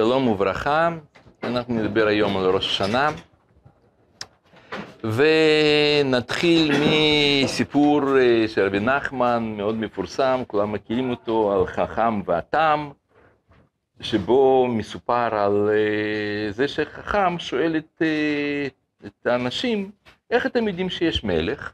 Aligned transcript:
שלום 0.00 0.28
וברכה, 0.28 0.90
אנחנו 1.42 1.74
נדבר 1.74 2.06
היום 2.06 2.36
על 2.36 2.44
ראש 2.44 2.66
השנה 2.66 3.10
ונתחיל 5.04 6.72
מסיפור 6.80 8.18
אה, 8.18 8.48
של 8.48 8.66
רבי 8.66 8.80
נחמן, 8.80 9.54
מאוד 9.56 9.74
מפורסם, 9.74 10.42
כולם 10.46 10.72
מכירים 10.72 11.10
אותו, 11.10 11.52
על 11.52 11.66
חכם 11.66 12.20
והתם, 12.26 12.90
שבו 14.00 14.68
מסופר 14.68 15.34
על 15.34 15.70
אה, 15.72 16.52
זה 16.52 16.68
שחכם 16.68 17.38
שואל 17.38 17.76
את, 17.76 18.02
אה, 18.02 18.66
את 19.06 19.26
האנשים, 19.26 19.90
איך 20.30 20.46
אתם 20.46 20.68
יודעים 20.68 20.90
שיש 20.90 21.24
מלך? 21.24 21.72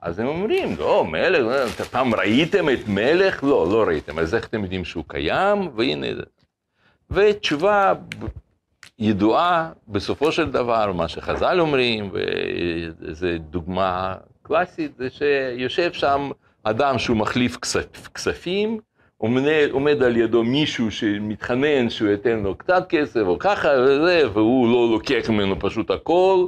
אז 0.00 0.18
הם 0.18 0.26
אומרים, 0.26 0.76
לא, 0.78 1.04
מלך, 1.04 1.80
פעם 1.80 2.14
ראיתם 2.14 2.68
את 2.68 2.88
מלך? 2.88 3.44
לא, 3.44 3.66
לא 3.70 3.84
ראיתם, 3.86 4.18
אז 4.18 4.34
איך 4.34 4.46
אתם 4.46 4.62
יודעים 4.62 4.84
שהוא 4.84 5.04
קיים? 5.06 5.70
והנה, 5.76 6.06
ותשובה 7.10 7.92
ידועה 8.98 9.72
בסופו 9.88 10.32
של 10.32 10.50
דבר, 10.50 10.92
מה 10.92 11.08
שחז"ל 11.08 11.60
אומרים, 11.60 12.10
וזו 13.00 13.26
דוגמה 13.38 14.14
קלאסית, 14.42 14.96
זה 14.96 15.08
שיושב 15.10 15.92
שם 15.92 16.30
אדם 16.62 16.98
שהוא 16.98 17.16
מחליף 17.16 17.56
כספים, 18.14 18.80
עומד, 19.16 19.42
עומד 19.70 20.02
על 20.02 20.16
ידו 20.16 20.44
מישהו 20.44 20.90
שמתחנן 20.90 21.90
שהוא 21.90 22.08
ייתן 22.08 22.38
לו 22.38 22.54
קצת 22.54 22.86
כסף 22.88 23.20
או 23.26 23.38
ככה 23.38 23.68
וזה, 23.68 24.22
והוא 24.32 24.68
לא 24.72 24.90
לוקח 24.90 25.30
ממנו 25.30 25.60
פשוט 25.60 25.90
הכל, 25.90 26.46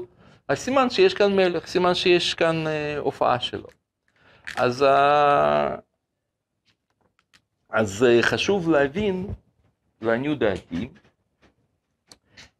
אז 0.48 0.58
סימן 0.58 0.90
שיש 0.90 1.14
כאן 1.14 1.36
מלך, 1.36 1.66
סימן 1.66 1.94
שיש 1.94 2.34
כאן 2.34 2.66
אה, 2.66 2.98
הופעה 2.98 3.40
שלו. 3.40 3.68
אז, 4.56 4.82
אה, 4.82 5.76
אז 7.70 8.04
אה, 8.04 8.22
חשוב 8.22 8.70
להבין, 8.70 9.26
לעניות 10.02 10.38
דעתי, 10.38 10.88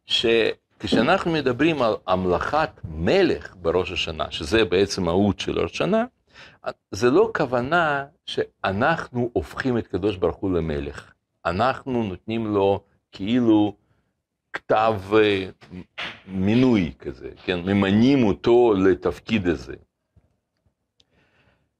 שכשאנחנו 0.05 1.31
מדברים 1.31 1.81
על 1.81 1.93
המלכת 2.07 2.69
מלך 2.83 3.55
בראש 3.61 3.91
השנה, 3.91 4.31
שזה 4.31 4.65
בעצם 4.65 5.03
מהות 5.03 5.39
של 5.39 5.59
ראש 5.59 5.71
השנה, 5.71 6.05
זה 6.91 7.09
לא 7.09 7.31
כוונה 7.35 8.05
שאנחנו 8.25 9.29
הופכים 9.33 9.77
את 9.77 9.87
קדוש 9.87 10.17
ברוך 10.17 10.37
הוא 10.37 10.51
למלך. 10.51 11.11
אנחנו 11.45 12.03
נותנים 12.03 12.47
לו 12.47 12.83
כאילו 13.11 13.75
כתב 14.53 15.01
אה, 15.13 15.49
מינוי 16.27 16.93
כזה, 16.99 17.29
כן? 17.45 17.59
ממנים 17.59 18.23
אותו 18.23 18.73
לתפקיד 18.73 19.47
הזה. 19.47 19.75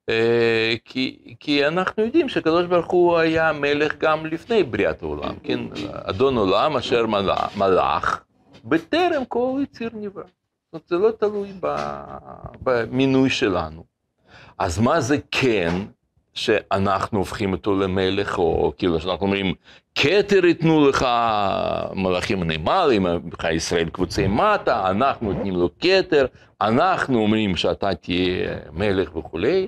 אה, 0.09 0.73
כי, 0.85 1.35
כי 1.39 1.67
אנחנו 1.67 2.05
יודעים 2.05 2.30
שקדוש 2.30 2.66
ברוך 2.66 2.91
הוא 2.91 3.17
היה 3.17 3.53
מלך 3.53 3.97
גם 3.97 4.25
לפני 4.25 4.63
בריאת 4.63 5.03
העולם, 5.03 5.35
כן? 5.44 5.59
אדון 5.91 6.38
עולם 6.38 6.77
אשר 6.77 7.05
מלך 7.57 8.19
בטרם 8.66 9.25
כל 9.27 9.59
יציר 9.63 9.89
נברא. 9.94 10.23
זאת 10.23 10.73
אומרת, 10.73 10.88
זה 10.88 10.97
לא 10.97 11.11
תלוי 11.11 11.53
במינוי 12.63 13.29
שלנו. 13.29 13.83
אז 14.57 14.79
מה 14.79 15.02
זה 15.02 15.17
כן 15.31 15.73
שאנחנו 16.33 17.19
הופכים 17.19 17.52
אותו 17.52 17.75
למלך, 17.75 18.38
או 18.38 18.73
כאילו 18.77 18.99
שאנחנו 18.99 19.25
אומרים, 19.25 19.53
כתר 19.95 20.45
ייתנו 20.45 20.89
לך 20.89 21.07
מלאכים 21.95 22.44
נאמרים, 22.44 23.05
לך 23.05 23.47
ישראל 23.52 23.89
קבוצי 23.89 24.27
מטה, 24.27 24.89
אנחנו 24.89 25.33
נותנים 25.33 25.55
לו 25.55 25.69
כתר, 25.79 26.25
אנחנו 26.61 27.19
אומרים 27.19 27.55
שאתה 27.55 27.95
תהיה 27.95 28.55
מלך 28.72 29.16
וכולי, 29.16 29.67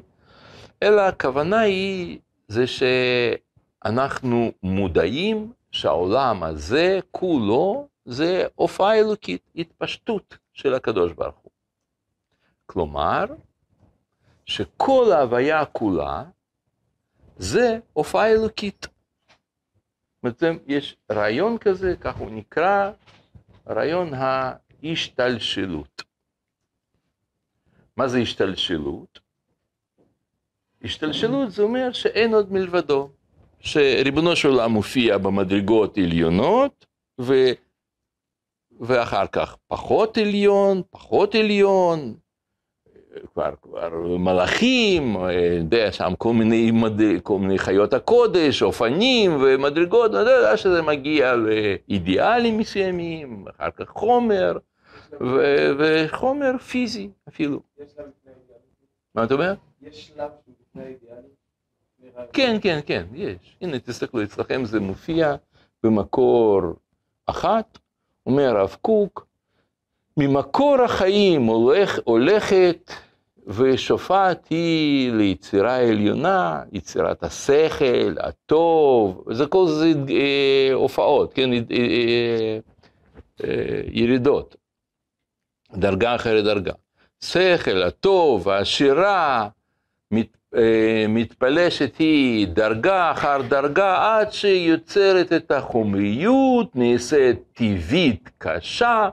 אלא 0.83 1.01
הכוונה 1.01 1.59
היא, 1.59 2.19
זה 2.47 2.63
שאנחנו 2.67 4.51
מודעים 4.63 5.53
שהעולם 5.71 6.43
הזה 6.43 6.99
כולו 7.11 7.87
זה 8.05 8.47
הופעה 8.55 8.99
אלוקית, 8.99 9.49
התפשטות 9.55 10.37
של 10.53 10.73
הקדוש 10.73 11.13
ברוך 11.13 11.39
הוא. 11.41 11.51
כלומר, 12.65 13.25
שכל 14.45 15.11
ההוויה 15.11 15.65
כולה 15.65 16.23
זה 17.37 17.79
הופעה 17.93 18.31
אלוקית. 18.31 18.87
זאת 20.23 20.43
אומרת, 20.43 20.61
יש 20.67 20.97
רעיון 21.11 21.57
כזה, 21.57 21.95
כך 22.01 22.17
הוא 22.17 22.31
נקרא, 22.31 22.91
רעיון 23.67 24.11
ההשתלשלות. 24.13 26.03
מה 27.97 28.07
זה 28.07 28.17
השתלשלות? 28.17 29.22
השתלשלות 30.83 31.51
זה 31.51 31.63
אומר 31.63 31.91
שאין 31.93 32.33
עוד 32.33 32.53
מלבדו, 32.53 33.09
שריבונו 33.59 34.35
של 34.35 34.49
עולם 34.49 34.71
מופיע 34.71 35.17
במדרגות 35.17 35.97
עליונות, 35.97 36.85
ו... 37.21 37.33
ואחר 38.79 39.27
כך 39.27 39.55
פחות 39.67 40.17
עליון, 40.17 40.81
פחות 40.89 41.35
עליון, 41.35 42.13
כבר, 43.33 43.53
כבר 43.61 43.89
מלאכים, 44.19 45.15
יודע, 45.57 45.91
שם 45.91 46.13
כל 46.17 46.33
מיני, 46.33 46.71
מד... 46.71 47.21
כל 47.23 47.39
מיני 47.39 47.57
חיות 47.57 47.93
הקודש, 47.93 48.61
אופנים 48.61 49.31
ומדרגות, 49.43 50.11
עד 50.13 50.55
שזה 50.55 50.81
מגיע 50.81 51.35
לאידיאלים 51.35 52.57
מסוימים, 52.57 53.45
אחר 53.49 53.69
כך 53.71 53.89
חומר, 53.89 54.57
ו... 55.21 55.37
וחומר 55.79 56.57
פיזי 56.57 57.09
אפילו. 57.29 57.59
מה 59.15 59.23
אתה 59.23 59.33
אומר? 59.33 59.53
יש 59.81 60.07
שלב? 60.07 60.29
כן, 62.33 62.57
כן, 62.61 62.79
כן, 62.85 63.03
יש. 63.13 63.57
הנה, 63.61 63.79
תסתכלו, 63.79 64.23
אצלכם 64.23 64.65
זה 64.65 64.79
מופיע 64.79 65.35
במקור 65.83 66.61
אחת, 67.25 67.77
אומר 68.25 68.57
הרב 68.57 68.75
קוק, 68.81 69.27
ממקור 70.17 70.81
החיים 70.81 71.45
הולך, 71.45 71.99
הולכת 72.03 72.91
ושופעת 73.47 74.47
היא 74.49 75.11
ליצירה 75.11 75.77
עליונה, 75.77 76.63
יצירת 76.71 77.23
השכל, 77.23 78.15
הטוב, 78.19 79.25
זה 79.31 79.47
כל 79.47 79.67
זה 79.67 79.93
אה, 80.09 80.69
הופעות, 80.73 81.33
כן, 81.33 81.53
אה, 81.53 81.59
אה, 81.71 82.59
אה, 83.43 83.81
ירידות, 83.91 84.55
דרגה 85.73 86.15
אחרי 86.15 86.41
דרגה. 86.41 86.73
שכל, 87.23 87.83
הטוב, 87.83 88.49
אה, 88.49 88.65
מתפלשת 91.09 91.95
היא 91.99 92.47
דרגה 92.47 93.11
אחר 93.11 93.41
דרגה 93.41 94.17
עד 94.17 94.31
שיוצרת 94.31 95.33
את 95.33 95.51
החומריות, 95.51 96.75
נעשית 96.75 97.39
טבעית 97.53 98.29
קשה, 98.37 99.09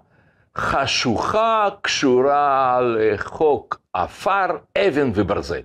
חשוכה, 0.57 1.69
קשורה 1.83 2.81
לחוק 2.81 3.81
עפר, 3.93 4.47
אבן 4.79 5.11
וברזל. 5.15 5.61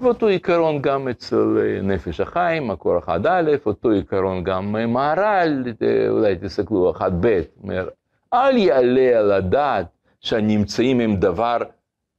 ואותו 0.00 0.26
עיקרון 0.26 0.82
גם 0.82 1.08
אצל 1.08 1.58
אה, 1.58 1.82
נפש 1.82 2.20
החיים, 2.20 2.68
מקור 2.68 2.98
אחד 2.98 3.26
א', 3.26 3.50
אותו 3.66 3.90
עיקרון 3.90 4.44
גם 4.44 4.72
מהר"ל, 4.92 5.64
אה, 5.82 6.08
אולי 6.08 6.36
תסתכלו 6.36 6.90
אחד 6.90 7.26
ב', 7.26 7.40
אומר, 7.62 7.88
אל 8.34 8.56
יעלה 8.56 9.18
על 9.18 9.32
הדעת 9.32 9.86
שהנמצאים 10.20 11.00
הם 11.00 11.16
דבר 11.16 11.58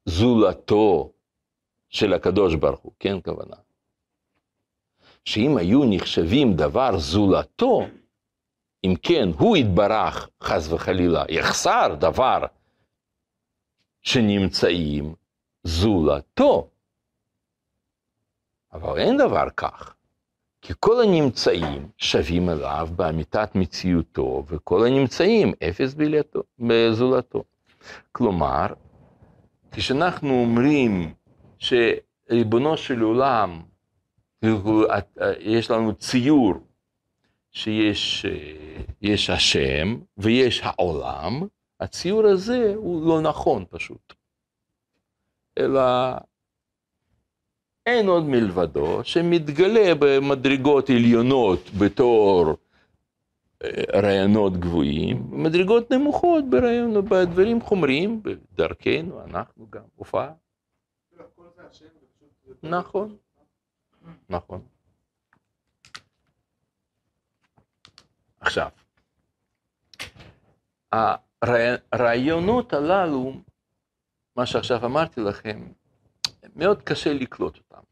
זולתו 0.06 1.12
של 1.90 2.14
הקדוש 2.14 2.56
ברוך 2.56 2.80
הוא, 2.80 2.92
כן 3.00 3.18
כוונה? 3.24 3.56
שאם 5.26 5.58
היו 5.58 5.82
נחשבים 5.90 6.54
דבר 6.54 6.98
זולתו, 6.98 7.82
אם 8.84 8.94
כן 9.02 9.30
הוא 9.38 9.58
יתברך 9.58 10.30
חס 10.44 10.72
וחלילה, 10.72 11.24
יחסר 11.30 11.96
דבר 12.00 12.46
שנמצאים 14.02 15.16
זולתו. 15.64 16.70
אבל 18.74 19.00
אין 19.00 19.18
דבר 19.18 19.50
כך, 19.58 19.96
כי 20.62 20.74
כל 20.80 21.04
הנמצאים 21.04 21.90
שווים 21.98 22.50
אליו 22.50 22.88
באמיתת 22.96 23.56
מציאותו, 23.56 24.44
וכל 24.48 24.86
הנמצאים 24.86 25.54
אפס 25.70 25.96
בזולתו. 26.60 27.44
כלומר, 28.12 28.68
כשאנחנו 29.72 30.30
אומרים 30.30 31.14
שריבונו 31.60 32.78
של 32.78 33.02
עולם, 33.02 33.62
יש 35.40 35.72
לנו 35.72 35.96
ציור 35.96 36.54
שיש 37.52 38.26
יש 39.02 39.30
השם 39.30 39.98
ויש 40.18 40.62
העולם, 40.64 41.48
הציור 41.80 42.26
הזה 42.26 42.74
הוא 42.76 43.08
לא 43.08 43.22
נכון 43.22 43.66
פשוט. 43.70 44.14
אלא 45.58 45.82
אין 47.86 48.08
עוד 48.08 48.24
מלבדו 48.24 49.04
שמתגלה 49.04 49.96
במדרגות 50.00 50.90
עליונות 50.90 51.70
בתור 51.80 52.58
אה, 53.64 54.02
רעיונות 54.02 54.58
גבוהים, 54.58 55.24
מדרגות 55.32 55.92
נמוכות 55.92 56.50
ברעיונות, 56.50 57.06
בדברים 57.06 57.62
חומריים, 57.62 58.22
בדרכנו, 58.24 59.24
אנחנו 59.24 59.68
גם, 59.70 59.82
הופעה. 59.96 60.32
נכון, 62.64 63.18
נכון. 64.30 64.62
עכשיו, 68.40 68.70
הרעיונות 71.92 72.74
הללו, 72.74 73.34
מה 74.36 74.46
שעכשיו 74.46 74.86
אמרתי 74.86 75.22
לכם, 75.22 75.68
מאוד 76.56 76.82
קשה 76.82 77.14
לקלוט 77.14 77.58
אותם. 77.58 77.84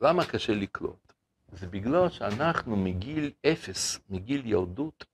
למה 0.00 0.24
קשה 0.24 0.54
לקלוט? 0.54 1.12
זה 1.52 1.66
בגלל 1.66 2.08
שאנחנו 2.10 2.76
מגיל 2.76 3.30
אפס, 3.46 4.00
מגיל 4.10 4.46
ילדות, 4.46 5.04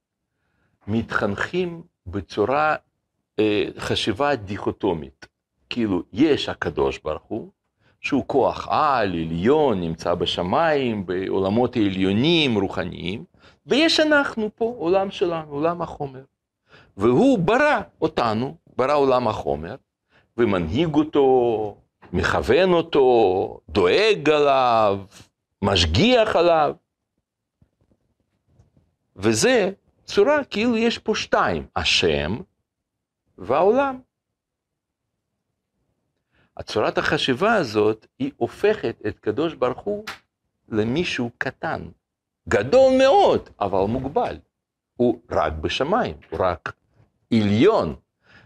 מתחנכים 0.86 1.82
בצורה 2.06 2.76
אה, 3.38 3.64
חשיבה 3.78 4.36
דיכוטומית. 4.36 5.26
כאילו, 5.70 6.02
יש 6.12 6.48
הקדוש 6.48 6.98
ברוך 6.98 7.22
הוא, 7.22 7.50
שהוא 8.00 8.24
כוח 8.26 8.68
על, 8.68 9.08
עליון, 9.08 9.80
נמצא 9.80 10.14
בשמיים, 10.14 11.06
בעולמות 11.06 11.76
העליונים, 11.76 12.58
רוחניים, 12.60 13.24
ויש 13.66 14.00
אנחנו 14.00 14.50
פה, 14.54 14.74
עולם 14.78 15.10
שלנו, 15.10 15.50
עולם 15.50 15.82
החומר. 15.82 16.22
והוא 16.96 17.38
ברא 17.38 17.80
אותנו, 18.00 18.56
ברא 18.76 18.94
עולם 18.94 19.28
החומר, 19.28 19.76
ומנהיג 20.36 20.94
אותו, 20.94 21.76
מכוון 22.12 22.72
אותו, 22.72 23.60
דואג 23.68 24.30
עליו, 24.30 25.00
משגיח 25.62 26.36
עליו. 26.36 26.74
וזה 29.16 29.70
צורה 30.04 30.44
כאילו 30.44 30.76
יש 30.76 30.98
פה 30.98 31.14
שתיים, 31.14 31.66
השם 31.76 32.36
והעולם. 33.38 34.09
הצורת 36.60 36.98
החשיבה 36.98 37.54
הזאת, 37.54 38.06
היא 38.18 38.32
הופכת 38.36 38.96
את 39.06 39.18
קדוש 39.18 39.54
ברוך 39.54 39.80
הוא 39.80 40.04
למישהו 40.68 41.30
קטן, 41.38 41.88
גדול 42.48 42.92
מאוד, 42.98 43.50
אבל 43.60 43.78
מוגבל. 43.88 44.38
הוא 44.96 45.20
רק 45.30 45.52
בשמיים, 45.52 46.16
הוא 46.30 46.38
רק 46.42 46.72
עליון. 47.32 47.96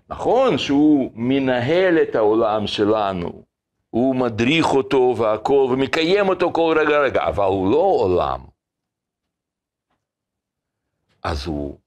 נכון 0.08 0.58
שהוא 0.58 1.12
מנהל 1.14 1.98
את 2.02 2.14
העולם 2.14 2.66
שלנו, 2.66 3.44
הוא 3.90 4.16
מדריך 4.16 4.66
אותו 4.66 5.14
והכל, 5.18 5.68
ומקיים 5.72 6.28
אותו 6.28 6.52
כל 6.52 6.76
רגע 6.80 6.98
רגע, 6.98 7.28
אבל 7.28 7.44
הוא 7.44 7.70
לא 7.70 7.86
עולם. 8.00 8.40
אז 11.22 11.46
הוא 11.46 11.78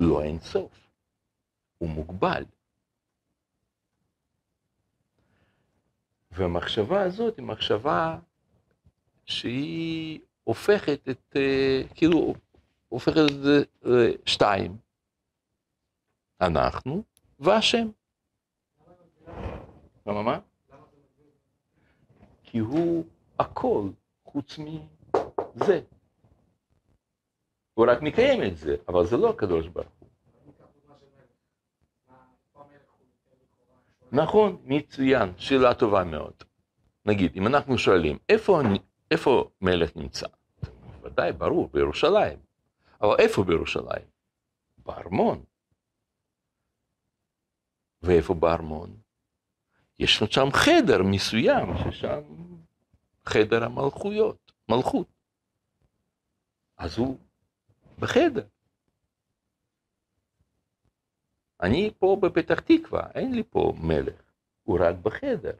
לא 0.00 0.22
אין 0.22 0.40
סוף, 0.40 0.90
הוא 1.78 1.88
מוגבל. 1.88 2.44
והמחשבה 6.30 7.02
הזאת 7.02 7.36
היא 7.36 7.44
מחשבה 7.44 8.18
שהיא 9.24 10.20
הופכת 10.44 11.08
את, 11.08 11.36
אה, 11.36 11.82
כאילו, 11.94 12.34
הופכת 12.88 13.16
את 13.16 13.42
זה 13.42 13.62
לשתיים. 13.82 14.76
אנחנו 16.40 17.02
והשם. 17.40 17.88
למה 20.06 20.22
מה? 20.22 20.40
כי 22.42 22.58
הוא 22.58 23.04
הכל 23.38 23.88
חוץ 24.24 24.58
מזה. 24.58 25.80
הוא 27.74 27.86
רק 27.88 28.02
מקיים 28.02 28.42
את 28.42 28.56
זה, 28.56 28.76
אבל 28.88 29.06
זה 29.06 29.16
לא 29.16 29.30
הקדוש 29.30 29.68
ברוך 29.68 29.99
נכון, 34.12 34.62
מצוין, 34.64 35.32
שאלה 35.36 35.74
טובה 35.74 36.04
מאוד. 36.04 36.32
נגיד, 37.06 37.32
אם 37.36 37.46
אנחנו 37.46 37.78
שואלים, 37.78 38.18
איפה, 38.28 38.60
איפה 39.10 39.50
מלך 39.60 39.96
נמצא? 39.96 40.26
ודאי, 41.02 41.32
ברור, 41.32 41.68
בירושלים. 41.72 42.38
אבל 43.02 43.16
איפה 43.18 43.44
בירושלים? 43.44 44.06
בארמון. 44.78 45.44
ואיפה 48.02 48.34
בארמון? 48.34 48.96
יש 49.98 50.22
לנו 50.22 50.32
שם 50.32 50.48
חדר 50.52 51.02
מסוים, 51.02 51.68
ששם 51.90 52.20
חדר 53.24 53.64
המלכויות, 53.64 54.52
מלכות. 54.68 55.06
אז 56.76 56.98
הוא 56.98 57.18
בחדר. 57.98 58.46
אני 61.62 61.90
פה 61.98 62.16
בפתח 62.20 62.60
תקווה, 62.60 63.02
אין 63.14 63.34
לי 63.34 63.42
פה 63.50 63.72
מלך, 63.80 64.14
הוא 64.64 64.78
רק 64.80 64.94
בחדר. 65.02 65.52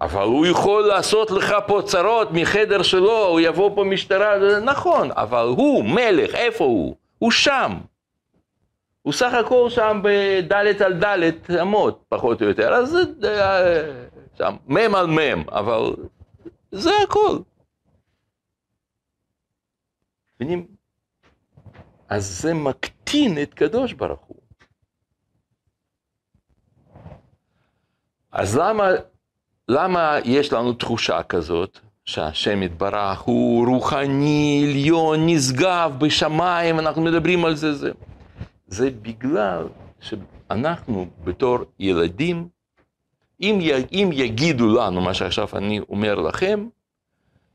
אבל 0.00 0.22
הוא 0.22 0.46
יכול 0.46 0.82
לעשות 0.86 1.30
לך 1.30 1.54
פה 1.66 1.80
צרות 1.86 2.28
מחדר 2.32 2.82
שלו, 2.82 3.26
הוא 3.26 3.40
יבוא 3.40 3.70
פה 3.74 3.84
משטרה, 3.84 4.60
נכון, 4.60 5.10
אבל 5.10 5.46
הוא 5.46 5.84
מלך, 5.84 6.34
איפה 6.34 6.64
הוא? 6.64 6.96
הוא 7.18 7.30
שם. 7.30 7.72
הוא 9.02 9.12
סך 9.12 9.34
הכל 9.34 9.70
שם 9.70 10.00
בדלת 10.04 10.80
על 10.80 10.92
דלת 10.92 11.50
אמות, 11.50 12.04
פחות 12.08 12.42
או 12.42 12.46
יותר, 12.46 12.74
אז 12.74 12.96
זה 13.20 13.44
אה, 13.44 14.06
שם, 14.38 14.56
מם 14.66 14.94
על 14.94 15.06
מם, 15.06 15.44
אבל 15.48 15.94
זה 16.72 16.90
הכל. 17.04 17.38
אז 22.08 22.40
זה 22.42 22.54
מקטין 22.54 23.42
את 23.42 23.54
קדוש 23.54 23.92
ברוך 23.92 24.20
הוא. 24.20 24.31
אז 28.32 28.56
למה, 28.56 28.88
למה 29.68 30.18
יש 30.24 30.52
לנו 30.52 30.72
תחושה 30.72 31.22
כזאת, 31.22 31.78
שהשם 32.04 32.62
יתברך 32.62 33.20
הוא 33.20 33.66
רוחני, 33.66 34.66
עליון, 34.68 35.26
נשגב 35.26 35.96
בשמיים, 35.98 36.78
אנחנו 36.78 37.02
מדברים 37.02 37.44
על 37.44 37.54
זה, 37.54 37.74
זה. 37.74 37.90
זה 38.66 38.90
בגלל 39.02 39.68
שאנחנו 40.00 41.06
בתור 41.24 41.58
ילדים, 41.78 42.48
אם, 43.40 43.58
אם 43.92 44.10
יגידו 44.12 44.76
לנו 44.76 45.00
מה 45.00 45.14
שעכשיו 45.14 45.48
אני 45.54 45.80
אומר 45.80 46.14
לכם, 46.14 46.68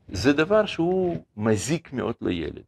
זה 0.08 0.32
דבר 0.32 0.66
שהוא 0.66 1.16
מזיק 1.36 1.92
מאוד 1.92 2.14
לילד. 2.20 2.62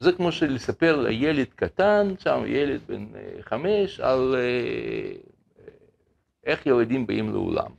זה 0.00 0.12
כמו 0.12 0.32
שלספר 0.32 0.96
לילד 0.96 1.46
קטן, 1.56 2.14
שם 2.18 2.42
ילד 2.46 2.80
בן 2.86 3.06
אה, 3.14 3.42
חמש, 3.42 4.00
על 4.00 4.34
אה, 4.38 5.12
איך 6.44 6.66
ילדים 6.66 7.06
באים 7.06 7.32
לעולם. 7.32 7.72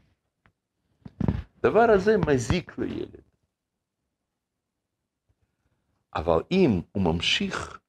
הדבר 1.57 1.91
הזה 1.95 2.17
מזיק 2.17 2.77
לילד. 2.77 3.21
אבל 6.15 6.43
אם 6.51 6.81
הוא 6.91 7.03
ממשיך 7.03 7.79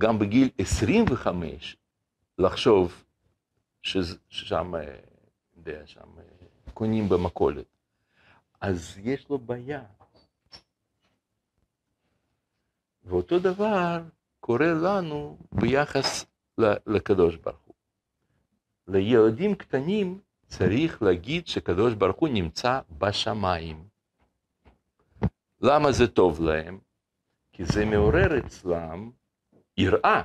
גם 0.00 0.18
בגיל 0.18 0.50
25 0.58 1.76
לחשוב 2.38 3.04
ששם, 3.82 4.74
אה, 4.74 4.98
יודע, 5.56 5.86
שם 5.86 6.08
קונים 6.74 7.08
במכולת, 7.08 7.66
אז 8.60 8.98
יש 8.98 9.28
לו 9.28 9.38
בעיה. 9.38 9.84
ואותו 13.04 13.38
דבר 13.38 14.02
קורה 14.40 14.72
לנו 14.82 15.38
ביחס 15.52 16.26
לקדוש 16.86 17.36
ברוך. 17.36 17.67
לילדים 18.88 19.54
קטנים 19.54 20.18
צריך 20.46 21.02
להגיד 21.02 21.46
שקדוש 21.46 21.94
ברוך 21.94 22.16
הוא 22.16 22.28
נמצא 22.28 22.80
בשמיים. 22.98 23.84
למה 25.60 25.92
זה 25.92 26.06
טוב 26.06 26.40
להם? 26.42 26.78
כי 27.52 27.64
זה 27.64 27.84
מעורר 27.84 28.38
אצלם 28.38 29.10
יראה, 29.76 30.22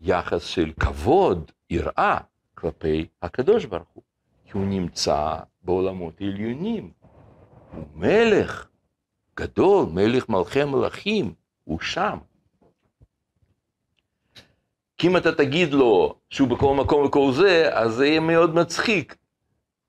יחס 0.00 0.44
של 0.44 0.72
כבוד, 0.80 1.50
יראה, 1.70 2.18
כלפי 2.54 3.06
הקדוש 3.22 3.64
ברוך 3.64 3.88
הוא. 3.92 4.02
כי 4.44 4.50
הוא 4.52 4.66
נמצא 4.66 5.38
בעולמות 5.62 6.20
עליונים. 6.20 6.92
הוא 7.72 7.84
מלך. 7.94 8.68
גדול, 9.36 9.86
מלך 9.92 10.28
מלכי 10.28 10.64
מלכים, 10.64 11.34
הוא 11.64 11.80
שם. 11.80 12.18
כי 14.98 15.06
אם 15.06 15.16
אתה 15.16 15.32
תגיד 15.32 15.72
לו 15.72 16.14
שהוא 16.30 16.48
בכל 16.48 16.74
מקום 16.74 17.06
וכל 17.06 17.32
זה, 17.32 17.68
אז 17.72 17.92
זה 17.92 18.06
יהיה 18.06 18.20
מאוד 18.20 18.54
מצחיק. 18.54 19.16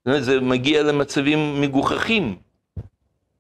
זה 0.06 0.42
מגיע 0.42 0.84
למצבים 0.84 1.62
מגוחכים. 1.62 2.36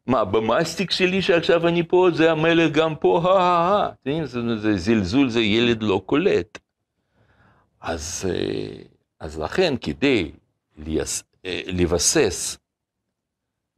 מה, 0.07 0.25
במאסטיק 0.25 0.91
שלי 0.91 1.21
שעכשיו 1.21 1.67
אני 1.67 1.87
פה, 1.87 2.09
זה 2.13 2.31
המלך 2.31 2.71
גם 2.71 2.95
פה, 2.95 3.21
הא 3.23 3.29
הא 3.29 3.91
הא. 4.05 4.25
זה, 4.25 4.57
זה 4.57 4.77
זלזול, 4.77 5.29
זה 5.29 5.41
ילד 5.41 5.83
לא 5.83 6.01
קולט. 6.05 6.59
אז, 7.81 8.25
אה, 8.29 8.83
אז 9.19 9.39
לכן, 9.39 9.73
כדי 9.81 10.31
אה, 11.45 11.61
לבסס 11.65 12.57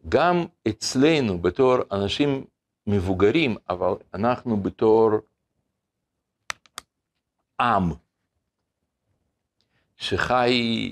גם 0.09 0.45
אצלנו 0.67 1.37
בתור 1.37 1.75
אנשים 1.91 2.43
מבוגרים, 2.87 3.55
אבל 3.69 3.93
אנחנו 4.13 4.57
בתור 4.57 5.09
עם 7.59 7.91
שחי 9.97 10.91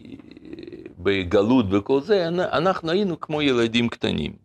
בגלות 1.00 1.65
וכל 1.72 2.01
זה, 2.01 2.27
אנחנו 2.27 2.91
היינו 2.91 3.19
כמו 3.19 3.41
ילדים 3.41 3.89
קטנים. 3.89 4.36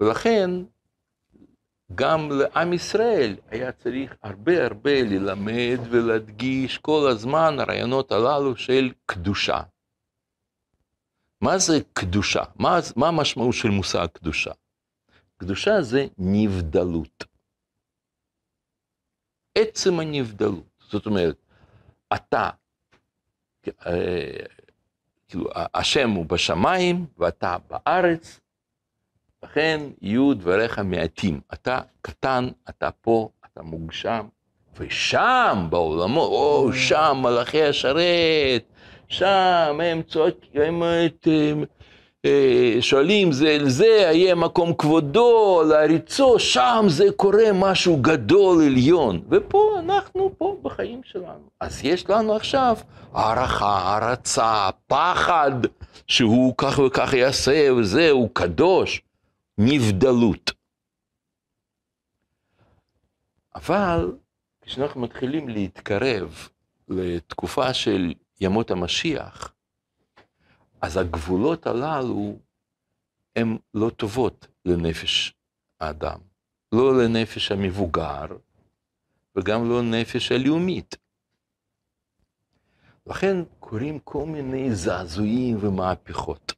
ולכן 0.00 0.50
גם 1.94 2.30
לעם 2.30 2.72
ישראל 2.72 3.36
היה 3.50 3.72
צריך 3.72 4.16
הרבה 4.22 4.64
הרבה 4.64 5.02
ללמד 5.02 5.78
ולהדגיש 5.90 6.78
כל 6.78 7.08
הזמן 7.10 7.56
הרעיונות 7.58 8.12
הללו 8.12 8.56
של 8.56 8.92
קדושה. 9.06 9.60
מה 11.40 11.58
זה 11.58 11.78
קדושה? 11.92 12.42
מה, 12.56 12.78
מה 12.96 13.08
המשמעות 13.08 13.54
של 13.54 13.68
מושג 13.68 14.06
קדושה? 14.12 14.50
קדושה 15.36 15.82
זה 15.82 16.06
נבדלות. 16.18 17.24
עצם 19.58 20.00
הנבדלות. 20.00 20.82
זאת 20.90 21.06
אומרת, 21.06 21.36
אתה, 22.14 22.50
אה, 23.86 24.32
כאילו, 25.28 25.50
השם 25.54 26.10
הוא 26.10 26.26
בשמיים 26.26 27.06
ואתה 27.18 27.56
בארץ, 27.70 28.40
לכן 29.42 29.80
יהיו 30.00 30.34
דבריך 30.34 30.78
מעטים. 30.78 31.40
אתה 31.52 31.80
קטן, 32.02 32.48
אתה 32.68 32.90
פה, 32.90 33.28
אתה 33.46 33.62
מוגשם, 33.62 34.26
ושם 34.78 35.66
בעולמות, 35.70 36.30
או 36.30 36.72
שם 36.72 37.16
מלאכי 37.22 37.62
השרת, 37.62 38.64
שם 39.08 39.80
הם 39.84 40.02
צועקים, 40.02 40.82
הם, 40.82 41.64
שואלים 42.80 43.32
זה 43.32 43.48
אל 43.48 43.68
זה, 43.68 43.86
יהיה 43.86 44.34
מקום 44.34 44.74
כבודו, 44.74 45.62
להריצו, 45.68 46.38
שם 46.38 46.84
זה 46.88 47.04
קורה 47.16 47.52
משהו 47.54 47.96
גדול 47.96 48.64
עליון. 48.66 49.22
ופה 49.30 49.76
אנחנו 49.78 50.34
פה 50.38 50.56
בחיים 50.62 51.00
שלנו. 51.04 51.48
אז 51.60 51.84
יש 51.84 52.10
לנו 52.10 52.34
עכשיו 52.34 52.76
הערכה, 53.12 53.78
הערצה, 53.78 54.68
פחד 54.86 55.50
שהוא 56.06 56.54
כך 56.58 56.78
וכך 56.78 57.12
יעשה 57.12 57.68
וזה, 57.72 58.10
הוא 58.10 58.28
קדוש, 58.32 59.02
נבדלות. 59.58 60.52
אבל 63.54 64.12
כשאנחנו 64.62 65.00
מתחילים 65.00 65.48
להתקרב 65.48 66.48
לתקופה 66.88 67.74
של 67.74 68.12
ימות 68.40 68.70
המשיח, 68.70 69.52
אז 70.80 70.96
הגבולות 70.96 71.66
הללו 71.66 72.38
הן 73.36 73.56
לא 73.74 73.90
טובות 73.90 74.46
לנפש 74.64 75.34
האדם. 75.80 76.18
לא 76.72 77.02
לנפש 77.02 77.52
המבוגר 77.52 78.26
וגם 79.36 79.68
לא 79.68 79.80
לנפש 79.82 80.32
הלאומית. 80.32 80.96
לכן 83.06 83.36
קורים 83.60 83.98
כל 83.98 84.26
מיני 84.26 84.74
זעזועים 84.74 85.56
ומהפכות. 85.60 86.52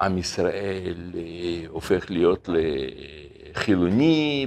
עם 0.00 0.18
ישראל 0.18 1.12
אה, 1.14 1.64
הופך 1.68 2.10
להיות 2.10 2.48
לחילוני 3.50 4.46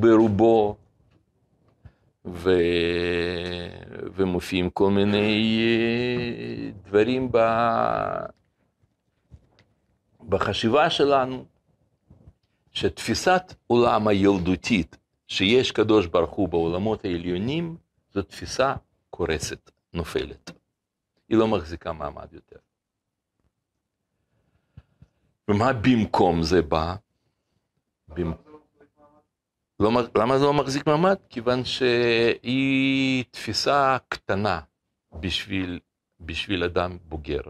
ברובו, 0.00 0.76
ו... 2.26 2.50
ומופיעים 4.14 4.70
כל 4.70 4.90
מיני 4.90 5.60
אה, 5.60 6.70
דברים 6.88 7.28
ב... 7.32 7.38
בחשיבה 10.28 10.90
שלנו, 10.90 11.44
שתפיסת 12.72 13.54
עולם 13.66 14.08
הילדותית, 14.08 14.96
שיש 15.28 15.70
קדוש 15.70 16.06
ברוך 16.06 16.30
הוא 16.30 16.48
בעולמות 16.48 17.04
העליונים, 17.04 17.76
זו 18.14 18.22
תפיסה 18.22 18.74
קורסת, 19.10 19.70
נופלת. 19.94 20.50
היא 21.28 21.38
לא 21.38 21.48
מחזיקה 21.48 21.92
מעמד 21.92 22.32
יותר. 22.32 22.56
ומה 25.48 25.72
במקום 25.72 26.42
זה 26.42 26.62
בא? 26.62 26.94
במקום... 28.08 28.43
לא, 29.84 29.90
למה 30.14 30.38
זה 30.38 30.44
לא 30.44 30.54
מחזיק 30.54 30.86
מעמד? 30.86 31.16
כיוון 31.30 31.64
שהיא 31.64 33.24
תפיסה 33.30 33.96
קטנה 34.08 34.60
בשביל, 35.20 35.80
בשביל 36.20 36.64
אדם 36.64 36.98
בוגר. 37.04 37.40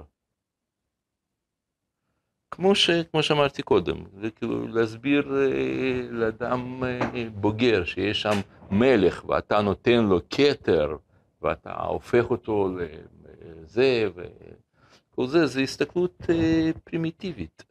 כמו, 2.51 2.75
ש, 2.75 2.91
כמו 2.91 3.23
שאמרתי 3.23 3.63
קודם, 3.63 4.05
זה 4.21 4.31
כאילו 4.31 4.69
להסביר 4.69 5.35
אה, 5.37 6.03
לאדם 6.11 6.85
אה, 6.85 7.29
בוגר 7.35 7.85
שיש 7.85 8.23
שם 8.23 8.41
מלך 8.71 9.25
ואתה 9.25 9.61
נותן 9.61 10.05
לו 10.05 10.21
כתר 10.31 10.97
ואתה 11.43 11.73
הופך 11.73 12.31
אותו 12.31 12.69
לזה 12.77 14.09
וכל 14.15 15.27
זה, 15.27 15.47
זה 15.47 15.61
הסתכלות 15.61 16.23
אה, 16.31 16.71
פרימיטיבית. 16.85 17.65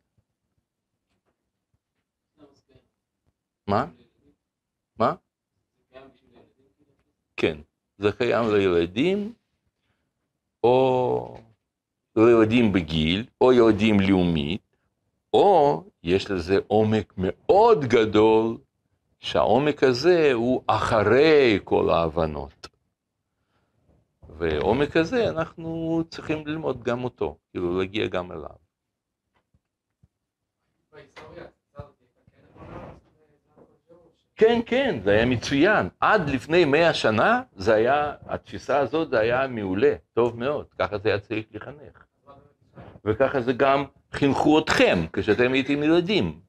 מה? 3.67 3.85
מה? 4.99 5.15
כן, 7.37 7.57
זה 7.97 8.11
קיים 8.11 8.45
לילדים, 8.53 9.33
או 10.63 11.37
לילדים 12.15 12.73
בגיל, 12.73 13.25
או 13.41 13.53
ילדים 13.53 13.99
לאומית, 13.99 14.61
או 15.33 15.83
יש 16.03 16.31
לזה 16.31 16.57
עומק 16.67 17.13
מאוד 17.17 17.85
גדול, 17.85 18.57
שהעומק 19.19 19.83
הזה 19.83 20.33
הוא 20.33 20.63
אחרי 20.67 21.59
כל 21.63 21.89
ההבנות. 21.89 22.67
ועומק 24.29 24.97
הזה 24.97 25.29
אנחנו 25.29 26.01
צריכים 26.09 26.47
ללמוד 26.47 26.83
גם 26.83 27.03
אותו, 27.03 27.37
כאילו 27.51 27.79
להגיע 27.79 28.07
גם 28.07 28.31
אליו. 28.31 28.55
בהיסטוריה 30.91 31.45
כן, 34.35 34.59
כן, 34.65 34.99
זה 35.03 35.11
היה 35.11 35.25
מצוין. 35.25 35.89
עד 35.99 36.29
לפני 36.29 36.65
מאה 36.65 36.93
שנה, 36.93 37.41
זה 37.55 37.73
היה, 37.73 38.13
התפיסה 38.25 38.79
הזאת, 38.79 39.09
זה 39.09 39.19
היה 39.19 39.47
מעולה, 39.47 39.95
טוב 40.13 40.39
מאוד. 40.39 40.65
ככה 40.79 40.97
זה 40.97 41.09
היה 41.09 41.19
צריך 41.19 41.45
לחנך. 41.51 42.03
וככה 43.05 43.41
זה 43.41 43.53
גם 43.53 43.85
חינכו 44.11 44.59
אתכם 44.59 45.05
כשאתם 45.13 45.53
הייתם 45.53 45.83
ילדים. 45.83 46.39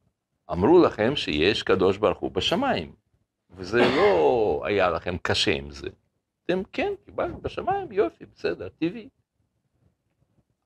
אמרו 0.53 0.83
לכם 0.83 1.17
שיש 1.17 1.63
קדוש 1.63 1.97
ברוך 1.97 2.19
הוא 2.19 2.31
בשמיים. 2.31 2.93
וזה 3.57 3.83
לא 3.97 4.63
היה 4.67 4.91
לכם 4.91 5.17
קשה 5.23 5.51
עם 5.51 5.71
זה. 5.71 5.89
אתם 6.45 6.63
כן, 6.73 6.93
קיבלנו 7.05 7.41
בשמיים, 7.41 7.93
יופי, 7.93 8.25
בסדר, 8.35 8.69
טבעי. 8.69 9.09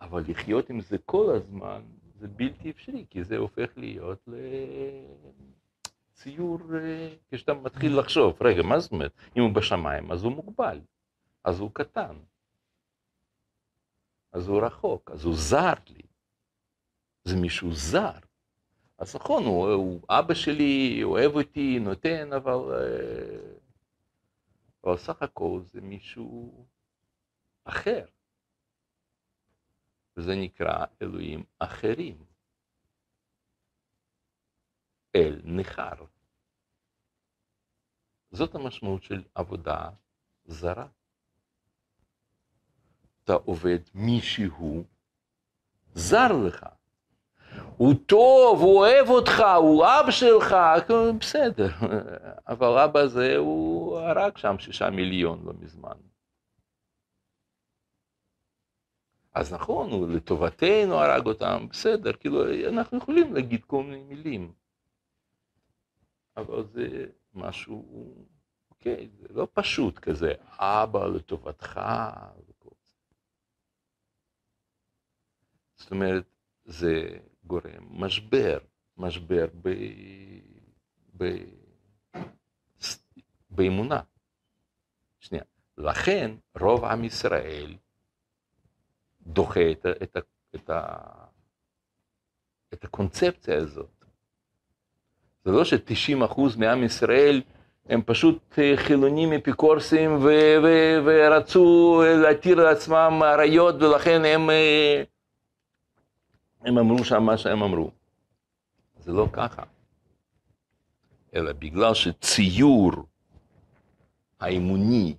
אבל 0.01 0.25
לחיות 0.29 0.71
עם 0.71 0.81
זה 0.81 0.97
כל 1.07 1.35
הזמן, 1.35 1.81
זה 2.21 2.29
בלתי 2.29 2.71
אפשרי, 2.71 3.05
כי 3.11 3.25
זה 3.25 3.37
הופך 3.37 3.69
להיות 3.77 4.19
ל... 4.29 4.35
ציור, 6.19 6.59
אה, 6.75 7.15
כשאתה 7.31 7.55
מתחיל 7.55 7.99
לחשוב, 7.99 8.43
רגע, 8.43 8.63
מה 8.63 8.79
זאת 8.79 8.93
אומרת? 8.93 9.13
אם 9.37 9.43
הוא 9.43 9.55
בשמיים, 9.55 10.13
אז 10.13 10.25
הוא 10.25 10.33
מוגבל, 10.33 10.81
אז 11.45 11.61
הוא 11.61 11.71
קטן, 11.73 12.17
אז 14.33 14.49
הוא 14.49 14.63
רחוק, 14.67 15.11
אז 15.11 15.25
הוא 15.25 15.35
זר 15.37 15.73
לי. 15.89 16.03
זה 17.25 17.37
מישהו 17.37 17.73
זר. 17.73 18.19
אז 18.99 19.17
נכון, 19.17 19.45
הוא, 19.45 19.73
הוא 19.73 20.01
אבא 20.09 20.35
שלי, 20.35 21.01
אוהב 21.03 21.35
אותי, 21.35 21.79
נותן, 21.79 22.33
אבל... 22.33 22.75
אה, 22.75 23.59
אבל 24.85 24.97
סך 24.97 25.23
הכל 25.23 25.61
זה 25.63 25.81
מישהו 25.81 26.67
אחר. 27.65 28.07
וזה 30.17 30.35
נקרא 30.35 30.85
אלוהים 31.03 31.45
אחרים. 31.59 32.28
אל 35.19 35.41
ניכר. 35.45 36.05
זאת 38.31 38.55
המשמעות 38.55 39.03
של 39.03 39.23
עבודה 39.35 39.91
זרה. 40.45 40.87
אתה 43.25 43.33
עובד 43.33 43.79
מישהו 43.95 44.85
זר 45.95 46.33
לך. 46.47 46.67
הוא 47.77 47.95
טוב, 48.07 48.61
הוא 48.61 48.79
אוהב 48.79 49.09
אותך, 49.09 49.43
הוא 49.57 49.85
אב 49.85 50.11
שלך, 50.11 50.57
בסדר. 51.21 51.69
אבל 52.49 52.79
אבא 52.79 53.01
הזה, 53.01 53.37
הוא 53.37 53.99
הרג 53.99 54.37
שם 54.37 54.59
שישה 54.59 54.91
מיליון 54.91 55.43
לא 55.45 55.53
מזמן. 55.61 55.97
אז 59.35 59.53
נכון, 59.53 59.91
הוא 59.91 60.09
לטובתנו 60.09 60.95
הרג 60.95 61.27
אותם, 61.27 61.67
בסדר, 61.71 62.13
כאילו, 62.13 62.45
אנחנו 62.69 62.99
יכולים 62.99 63.35
להגיד 63.35 63.65
כל 63.65 63.83
מיני 63.83 64.03
מילים. 64.03 64.53
אבל 66.39 66.67
זה 66.73 67.07
משהו, 67.35 68.15
אוקיי, 68.71 69.09
זה 69.19 69.29
לא 69.31 69.49
פשוט 69.53 69.99
כזה, 69.99 70.33
אבא 70.49 71.07
לטובתך 71.07 71.81
וכל 72.49 72.71
זה. 72.87 72.95
זאת 75.77 75.91
אומרת, 75.91 76.25
זה 76.65 77.19
גורם 77.45 78.03
משבר, 78.05 78.59
משבר 78.97 79.47
ב... 79.63 79.69
ב... 81.17 81.25
באמונה. 83.51 84.01
שנייה. 85.21 85.45
לכן 85.77 86.31
רוב 86.61 86.85
עם 86.85 87.05
ישראל 87.05 87.77
דוחה 89.21 89.71
את, 89.73 89.87
את, 90.03 90.17
את, 90.55 90.71
את 92.73 92.85
הקונספציה 92.85 93.57
הזאת. 93.57 93.98
זה 95.45 95.51
לא 95.51 95.65
ש-90% 95.65 96.41
מעם 96.59 96.85
ישראל 96.85 97.43
הם 97.89 98.03
פשוט 98.07 98.59
אה, 98.59 98.73
חילונים 98.77 99.33
אפיקורסים 99.33 100.17
ו- 100.17 100.57
ו- 100.63 100.99
ורצו 101.05 102.03
להתיר 102.23 102.65
לעצמם 102.65 103.21
עריות 103.25 103.75
ולכן 103.83 104.23
הם, 104.25 104.51
אה, 104.51 105.03
הם 106.61 106.79
אמרו 106.79 107.05
שם 107.05 107.23
מה 107.23 107.39
שהם 107.39 107.63
אמרו. 107.63 107.91
זה 109.01 109.13
לא 109.13 109.29
ככה. 109.33 109.63
אלא 111.35 111.53
בגלל 111.53 111.95
שציור 111.95 112.93
האמוני, 114.41 115.17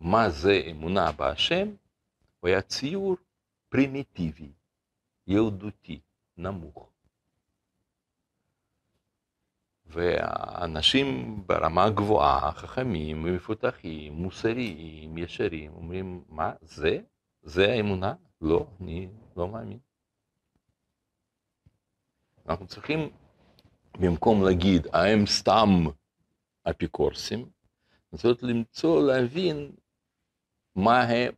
מה 0.00 0.30
זה 0.30 0.62
אמונה 0.70 1.12
בהשם, 1.12 1.68
הוא 2.40 2.48
היה 2.48 2.62
ציור 2.62 3.16
פרימיטיבי, 3.68 4.48
ילדותי, 5.26 6.00
נמוך. 6.36 6.91
והאנשים 9.92 11.36
ברמה 11.46 11.90
גבוהה, 11.90 12.52
חכמים, 12.52 13.22
מפותחים, 13.22 14.12
מוסריים, 14.12 15.18
ישרים, 15.18 15.72
אומרים, 15.72 16.24
מה, 16.28 16.52
זה? 16.60 17.00
זה 17.42 17.72
האמונה? 17.72 18.14
לא, 18.40 18.66
אני 18.80 19.08
לא 19.36 19.48
מאמין. 19.48 19.78
אנחנו 22.46 22.66
צריכים, 22.66 23.10
במקום 24.00 24.44
להגיד, 24.44 24.86
הם 24.92 25.26
סתם 25.26 25.68
אפיקורסים, 26.70 27.48
לנסות 28.12 28.42
למצוא, 28.42 29.02
להבין 29.02 29.72
מה, 30.74 31.02
הם, 31.02 31.32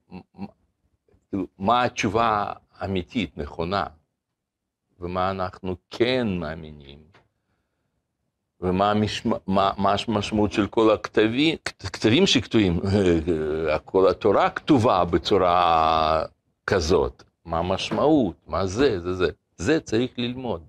כאילו, 1.28 1.46
מה 1.58 1.84
התשובה 1.84 2.52
האמיתית, 2.72 3.38
נכונה, 3.38 3.86
ומה 5.00 5.30
אנחנו 5.30 5.76
כן 5.90 6.26
מאמינים. 6.40 7.13
ומה 8.64 8.90
המשמע, 8.90 9.36
מה, 9.46 9.70
מה 9.78 9.94
המשמעות 10.08 10.52
של 10.52 10.66
כל 10.66 10.90
הכתבים, 10.94 11.56
כתבים 11.92 12.26
שכתובים, 12.26 12.80
כל 13.84 14.08
התורה 14.10 14.50
כתובה 14.50 15.04
בצורה 15.04 16.24
כזאת, 16.66 17.22
מה 17.44 17.58
המשמעות, 17.58 18.36
מה 18.46 18.66
זה, 18.66 19.00
זה, 19.00 19.14
זה, 19.14 19.30
זה 19.56 19.80
צריך 19.80 20.18
ללמוד. 20.18 20.62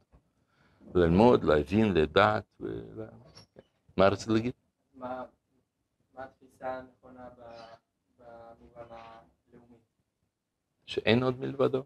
ללמוד, 0.95 1.43
להבין, 1.43 1.93
לדעת, 1.93 2.43
ו... 2.61 2.67
מה 3.97 4.07
רצית 4.07 4.27
להגיד? 4.27 4.53
מה 4.95 5.23
התפיסה 6.17 6.77
הנכונה 6.77 7.27
במובן 8.19 8.81
הלאומי? 8.89 9.77
שאין 10.85 11.23
עוד 11.23 11.39
מלבדו. 11.39 11.83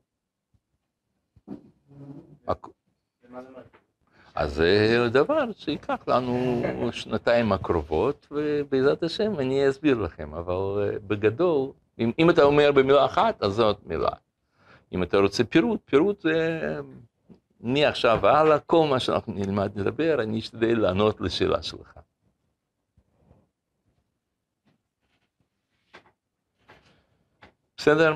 ומה 3.24 3.44
זה 3.44 3.50
אומר? 3.50 3.79
אז 4.40 4.54
זה 4.54 5.10
דבר 5.12 5.52
שייקח 5.58 6.08
לנו 6.08 6.62
שנתיים 6.92 7.52
הקרובות, 7.52 8.28
ובעזרת 8.32 9.04
השם 9.04 9.40
אני 9.40 9.70
אסביר 9.70 9.98
לכם, 9.98 10.34
אבל 10.34 10.56
אה, 10.56 11.00
בגדול, 11.08 11.72
אם, 12.00 12.12
אם 12.20 12.30
אתה 12.30 12.44
אומר 12.44 12.72
במילה 12.72 13.06
אחת, 13.06 13.44
אז 13.44 13.54
זאת 13.54 13.80
מילה. 13.86 14.10
אם 14.94 15.04
אתה 15.04 15.18
רוצה 15.18 15.44
פירוט, 15.44 15.80
פירוט 15.86 16.22
זה 16.22 16.80
מעכשיו 17.62 18.20
והלאה, 18.22 18.60
כל 18.60 18.88
מה 18.90 19.00
שאנחנו 19.00 19.34
נלמד 19.34 19.78
לדבר, 19.80 20.24
אני 20.24 20.40
אשתדל 20.40 20.80
לענות 20.80 21.22
לשאלה 21.22 21.64
שלך. 21.64 21.94
בסדר? 27.78 28.14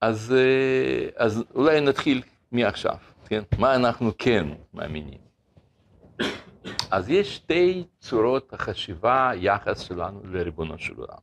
אז, 0.00 0.34
אה, 0.36 1.08
אז 1.16 1.44
אולי 1.54 1.80
נתחיל 1.80 2.22
מעכשיו, 2.52 2.96
כן? 3.26 3.42
מה 3.58 3.74
אנחנו 3.74 4.10
כן 4.18 4.46
מאמינים? 4.74 5.25
אז 6.90 7.10
יש 7.10 7.36
שתי 7.36 7.84
צורות 8.00 8.52
החשיבה, 8.52 9.30
יחס 9.36 9.80
שלנו 9.80 10.20
לריבונו 10.24 10.78
של 10.78 10.94
עולם. 10.94 11.18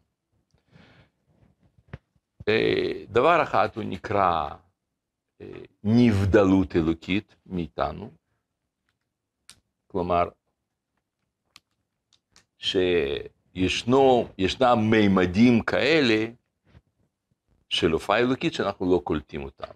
אה, 2.47 3.03
דבר 3.09 3.43
אחד 3.43 3.69
הוא 3.75 3.83
נקרא 3.83 4.49
אה, 5.41 5.47
נבדלות 5.83 6.75
אלוקית 6.75 7.35
מאיתנו, 7.45 8.11
כלומר, 9.87 10.23
שישנו, 12.57 14.27
ישנם 14.37 14.77
מימדים 14.91 15.61
כאלה 15.61 16.25
של 17.69 17.91
הופעה 17.91 18.19
אלוקית 18.19 18.53
שאנחנו 18.53 18.91
לא 18.93 19.01
קולטים 19.03 19.43
אותם. 19.43 19.73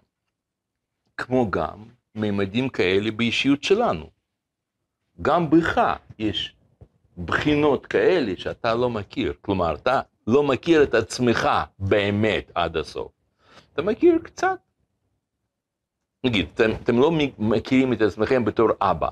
כמו 1.16 1.50
גם 1.50 1.84
מימדים 2.14 2.68
כאלה 2.68 3.10
באישיות 3.10 3.62
שלנו. 3.62 4.17
גם 5.22 5.50
בך 5.50 5.80
יש 6.18 6.54
בחינות 7.24 7.86
כאלה 7.86 8.32
שאתה 8.36 8.74
לא 8.74 8.90
מכיר. 8.90 9.32
כלומר, 9.40 9.74
אתה 9.74 10.00
לא 10.26 10.42
מכיר 10.42 10.82
את 10.82 10.94
עצמך 10.94 11.48
באמת 11.78 12.50
עד 12.54 12.76
הסוף. 12.76 13.12
אתה 13.72 13.82
מכיר 13.82 14.18
קצת. 14.22 14.58
נגיד, 16.24 16.46
אתם, 16.54 16.70
אתם 16.82 16.98
לא 16.98 17.10
מכירים 17.38 17.92
את 17.92 18.02
עצמכם 18.02 18.44
בתור 18.44 18.68
אבא, 18.80 19.08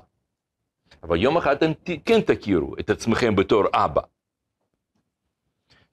אבל 1.03 1.17
יום 1.17 1.37
אחד 1.37 1.55
אתם 1.55 1.71
כן 2.05 2.21
תכירו 2.21 2.75
את 2.79 2.89
עצמכם 2.89 3.35
בתור 3.35 3.63
אבא. 3.73 4.01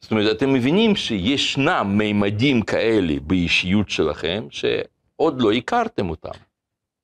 זאת 0.01 0.11
אומרת, 0.11 0.37
אתם 0.37 0.53
מבינים 0.53 0.97
שישנם 0.97 1.95
מימדים 1.99 2.63
כאלה 2.63 3.15
באישיות 3.27 3.91
שלכם, 3.91 4.47
שעוד 4.51 5.43
לא 5.43 5.53
הכרתם 5.53 6.11
אותם. 6.11 6.39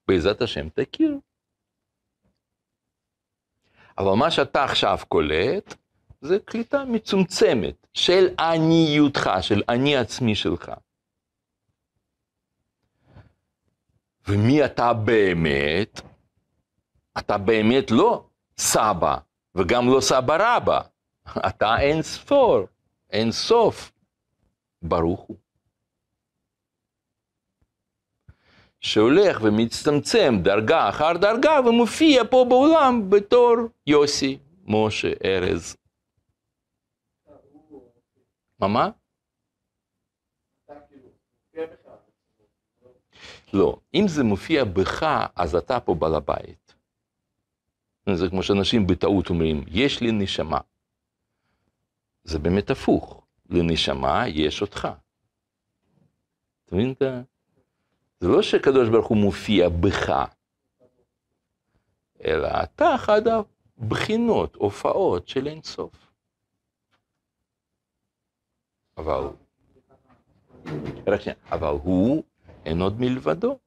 בעזרת 0.08 0.42
השם 0.42 0.68
תכירו. 0.68 1.29
אבל 4.00 4.12
מה 4.12 4.30
שאתה 4.30 4.64
עכשיו 4.64 4.98
קולט, 5.08 5.74
זה 6.20 6.38
קליטה 6.44 6.84
מצומצמת 6.84 7.86
של 7.94 8.28
עניותך, 8.38 9.30
של 9.40 9.62
אני 9.68 9.96
עצמי 9.96 10.34
שלך. 10.34 10.70
ומי 14.28 14.64
אתה 14.64 14.92
באמת? 14.92 16.00
אתה 17.18 17.38
באמת 17.38 17.90
לא 17.90 18.24
סבא, 18.58 19.16
וגם 19.54 19.88
לא 19.88 20.00
סבא 20.00 20.36
רבא. 20.40 20.80
אתה 21.48 21.80
אין 21.80 22.02
ספור, 22.02 22.58
אין 23.10 23.32
סוף. 23.32 23.92
ברוך 24.82 25.20
הוא. 25.20 25.36
שהולך 28.80 29.40
ומצטמצם 29.42 30.34
דרגה 30.42 30.88
אחר 30.88 31.12
דרגה 31.20 31.60
ומופיע 31.68 32.22
פה 32.30 32.46
בעולם 32.48 33.10
בתור 33.10 33.54
יוסי, 33.86 34.38
משה, 34.64 35.12
ארז. 35.24 35.76
מה 38.58 38.68
מה? 38.68 38.90
לא. 43.52 43.80
אם 43.94 44.04
זה 44.08 44.24
מופיע 44.24 44.64
בך, 44.64 45.06
אז 45.36 45.54
אתה 45.54 45.80
פה 45.80 45.94
בעל 45.94 46.14
הבית. 46.14 46.74
זה 48.14 48.28
כמו 48.30 48.42
שאנשים 48.42 48.86
בטעות 48.86 49.30
אומרים, 49.30 49.64
יש 49.68 50.00
לי 50.00 50.12
נשמה. 50.12 50.60
זה 52.24 52.38
באמת 52.38 52.70
הפוך. 52.70 53.26
לנשמה 53.50 54.28
יש 54.28 54.62
אותך. 54.62 54.88
אתה 56.64 56.76
מבין 56.76 56.92
את 56.92 57.02
ה... 57.02 57.22
זה 58.20 58.28
לא 58.28 58.42
שקדוש 58.42 58.88
ברוך 58.88 59.06
הוא 59.06 59.16
מופיע 59.18 59.68
בך, 59.68 60.12
אלא 62.24 62.48
אתה 62.62 62.94
אחד 62.94 63.22
הבחינות, 63.78 64.54
הופעות 64.54 65.28
של 65.28 65.46
אין 65.46 65.62
סוף. 65.62 66.06
אבל, 68.98 69.24
רק 71.06 71.20
שנייה, 71.20 71.38
אבל 71.52 71.74
הוא 71.82 72.22
אין 72.66 72.80
עוד 72.80 73.00
מלבדו. 73.00 73.58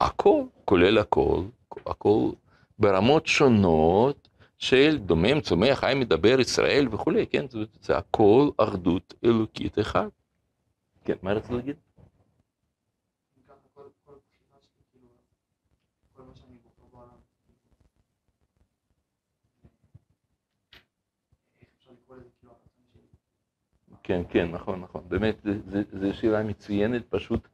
הכל, 0.00 0.42
כולל 0.64 0.98
הכל, 0.98 1.42
הכל 1.86 2.30
ברמות 2.78 3.26
שונות 3.26 4.28
של 4.58 4.98
דומם, 4.98 5.40
צומח, 5.40 5.78
חי, 5.78 5.92
מדבר, 5.96 6.40
ישראל 6.40 6.88
וכולי, 6.94 7.26
כן? 7.26 7.48
זה, 7.48 7.58
זה 7.80 7.96
הכל 7.96 8.50
אחדות 8.56 9.14
אלוקית 9.24 9.78
אחת. 9.78 10.10
כן, 11.04 11.14
מה 11.22 11.32
רצית 11.32 11.50
להגיד? 11.50 11.76
אם 13.36 13.42
ככה, 13.48 13.54
כל 13.74 13.82
כל 14.04 14.12
בחינה 14.12 14.56
שלי, 14.62 14.84
כאילו, 14.92 15.08
כל 16.16 16.22
מה 16.22 16.34
שאני 16.34 16.56
בוחר 16.62 16.96
בעולם. 16.96 17.18
איך 21.60 21.68
אפשר 21.78 21.90
לקרוא 21.92 22.16
לזה 22.16 22.28
כאילו 22.38 22.52
הרצון 22.52 22.84
שלי? 22.92 23.91
כן, 24.02 24.22
כן, 24.28 24.50
נכון, 24.50 24.80
נכון. 24.80 25.02
באמת, 25.08 25.46
זו 25.92 26.14
שאלה 26.14 26.42
מצוינת, 26.42 27.02
פשוט 27.08 27.48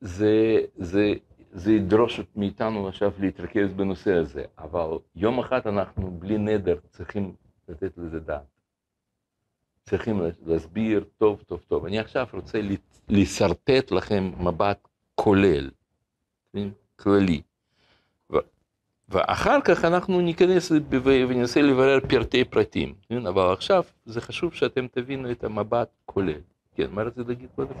זה, 0.00 0.58
זה, 0.76 1.12
זה 1.52 1.72
ידרוש 1.72 2.20
מאיתנו 2.36 2.88
עכשיו 2.88 3.12
להתרכז 3.18 3.72
בנושא 3.72 4.12
הזה, 4.14 4.44
אבל 4.58 4.98
יום 5.16 5.38
אחד 5.38 5.66
אנחנו 5.66 6.10
בלי 6.10 6.38
נדר 6.38 6.78
צריכים 6.90 7.34
לתת 7.68 7.98
לזה 7.98 8.20
דעת. 8.20 8.42
צריכים 9.82 10.22
להסביר 10.46 11.04
טוב, 11.18 11.42
טוב, 11.46 11.60
טוב. 11.68 11.86
אני 11.86 11.98
עכשיו 11.98 12.26
רוצה 12.32 12.60
לשרטט 13.08 13.90
לכם 13.90 14.32
מבט 14.40 14.88
כולל, 15.14 15.70
כללי. 16.96 17.42
ואחר 19.10 19.58
כך 19.64 19.84
אנחנו 19.84 20.20
ניכנס 20.20 20.72
וננסה 21.02 21.62
לברר 21.62 21.98
פרטי 22.08 22.44
פרטים, 22.44 22.94
כן? 23.08 23.26
אבל 23.26 23.52
עכשיו 23.52 23.82
זה 24.06 24.20
חשוב 24.20 24.54
שאתם 24.54 24.86
תבינו 24.86 25.30
את 25.30 25.44
המבט 25.44 25.88
כולל. 26.06 26.40
כן, 26.74 26.86
מה 26.90 27.02
רצית 27.02 27.28
להגיד 27.28 27.48
קודם? 27.56 27.74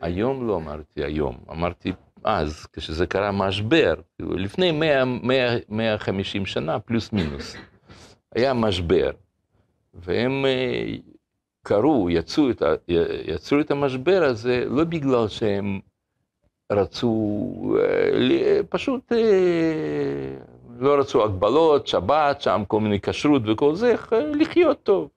היום 0.00 0.48
לא 0.48 0.56
אמרתי 0.56 1.04
היום, 1.04 1.38
אמרתי 1.50 1.92
אז, 2.24 2.66
כשזה 2.72 3.06
קרה 3.06 3.32
משבר, 3.32 3.94
לפני 4.18 4.72
100, 4.72 5.04
100, 5.04 5.56
150 5.68 6.46
שנה, 6.46 6.80
פלוס 6.80 7.12
מינוס, 7.12 7.56
היה 8.34 8.54
משבר, 8.54 9.10
והם 9.94 10.44
קראו, 11.62 12.10
יצרו 12.10 12.50
את, 12.50 12.62
יצרו 13.24 13.60
את 13.60 13.70
המשבר 13.70 14.22
הזה 14.24 14.64
לא 14.68 14.84
בגלל 14.84 15.28
שהם 15.28 15.80
רצו, 16.72 17.76
אה, 17.78 18.60
פשוט 18.68 19.12
אה, 19.12 20.36
לא 20.78 21.00
רצו 21.00 21.24
הגבלות, 21.24 21.86
שבת, 21.86 22.40
שם 22.40 22.62
כל 22.68 22.80
מיני 22.80 23.00
כשרות 23.00 23.42
וכל 23.46 23.74
זה, 23.74 23.94
אה, 24.12 24.20
לחיות 24.20 24.82
טוב. 24.82 25.08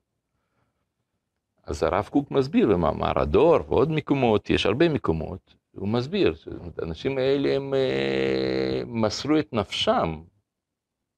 אז 1.65 1.83
הרב 1.83 2.09
קוק 2.11 2.31
מסביר 2.31 2.67
במאמר 2.67 3.19
הדור 3.19 3.57
ועוד 3.67 3.91
מקומות, 3.91 4.49
יש 4.49 4.65
הרבה 4.65 4.89
מקומות, 4.89 5.55
הוא 5.71 5.87
מסביר, 5.87 6.33
שהאנשים 6.33 7.17
האלה 7.17 7.55
הם 7.55 7.73
מסרו 8.87 9.39
את 9.39 9.53
נפשם, 9.53 10.15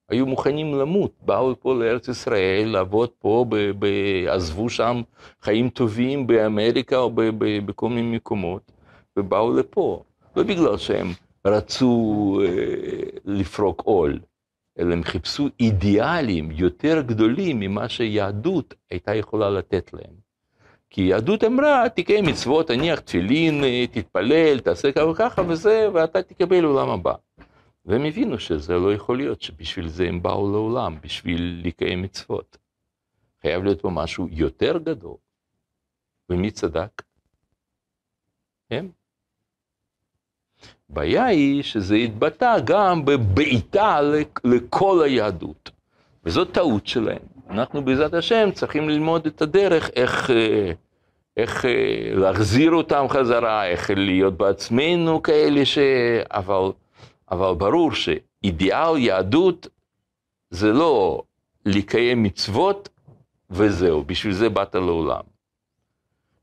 היו 0.08 0.26
מוכנים 0.26 0.74
למות, 0.74 1.12
באו 1.22 1.60
פה 1.60 1.74
לארץ 1.74 2.08
ישראל, 2.08 2.68
לעבוד 2.68 3.10
פה, 3.18 3.44
ב- 3.48 3.70
ב- 3.78 4.26
עזבו 4.28 4.70
שם 4.70 5.02
חיים 5.42 5.68
טובים 5.68 6.26
באמריקה 6.26 6.96
או 6.98 7.10
ב- 7.10 7.30
ב- 7.38 7.66
בכל 7.66 7.88
מיני 7.88 8.16
מקומות, 8.16 8.72
ובאו 9.16 9.56
לפה, 9.56 10.02
לא 10.36 10.42
בגלל 10.42 10.76
שהם 10.76 11.12
רצו 11.46 12.40
אה, 12.44 12.48
לפרוק 13.24 13.82
עול, 13.84 14.18
אלא 14.78 14.92
הם 14.92 15.02
חיפשו 15.04 15.48
אידיאלים 15.60 16.50
יותר 16.50 17.02
גדולים 17.06 17.60
ממה 17.60 17.88
שיהדות 17.88 18.74
הייתה 18.90 19.14
יכולה 19.14 19.50
לתת 19.50 19.90
להם. 19.92 20.26
כי 20.90 21.02
יהדות 21.02 21.44
אמרה, 21.44 21.88
תקיים 21.94 22.26
מצוות, 22.26 22.66
תניח 22.68 22.98
תפילין, 23.00 23.64
אה, 23.64 23.84
תתפלל, 23.90 24.58
תעשה 24.58 24.92
ככה 24.92 25.06
וככה 25.06 25.42
וזה, 25.48 25.88
ואתה 25.94 26.22
תקבל 26.22 26.64
עולם 26.64 26.90
הבא. 26.90 27.12
והם 27.86 28.04
הבינו 28.04 28.38
שזה 28.38 28.72
לא 28.74 28.94
יכול 28.94 29.16
להיות, 29.16 29.42
שבשביל 29.42 29.88
זה 29.88 30.04
הם 30.08 30.22
באו 30.22 30.52
לעולם, 30.52 30.96
בשביל 31.02 31.62
לקיים 31.64 32.02
מצוות. 32.02 32.56
חייב 33.42 33.64
להיות 33.64 33.80
פה 33.80 33.90
משהו 33.90 34.28
יותר 34.30 34.78
גדול. 34.78 35.16
ומי 36.30 36.50
צדק? 36.50 37.02
הם. 38.70 38.90
הבעיה 40.90 41.24
היא 41.24 41.62
שזה 41.62 41.94
התבטא 41.94 42.56
גם 42.64 43.04
בבעיטה 43.04 44.00
לכ- 44.00 44.40
לכל 44.44 45.02
היהדות. 45.04 45.70
וזאת 46.24 46.52
טעות 46.54 46.86
שלהם. 46.86 47.22
אנחנו 47.50 47.84
בעזרת 47.84 48.14
השם 48.14 48.48
צריכים 48.52 48.88
ללמוד 48.88 49.26
את 49.26 49.42
הדרך 49.42 49.90
איך, 49.96 50.30
אה, 50.30 50.72
איך 51.36 51.64
אה, 51.64 51.70
להחזיר 52.14 52.70
אותם 52.70 53.06
חזרה, 53.08 53.66
איך 53.66 53.90
להיות 53.90 54.36
בעצמנו 54.36 55.22
כאלה 55.22 55.64
ש... 55.64 55.78
אבל, 56.30 56.72
אבל 57.30 57.54
ברור 57.54 57.92
שאידיאל 57.92 58.96
יהדות 58.96 59.66
זה 60.50 60.72
לא 60.72 61.22
לקיים 61.66 62.22
מצוות 62.22 62.88
וזהו, 63.50 64.04
בשביל 64.04 64.32
זה 64.32 64.48
באת 64.48 64.74
לעולם. 64.74 65.22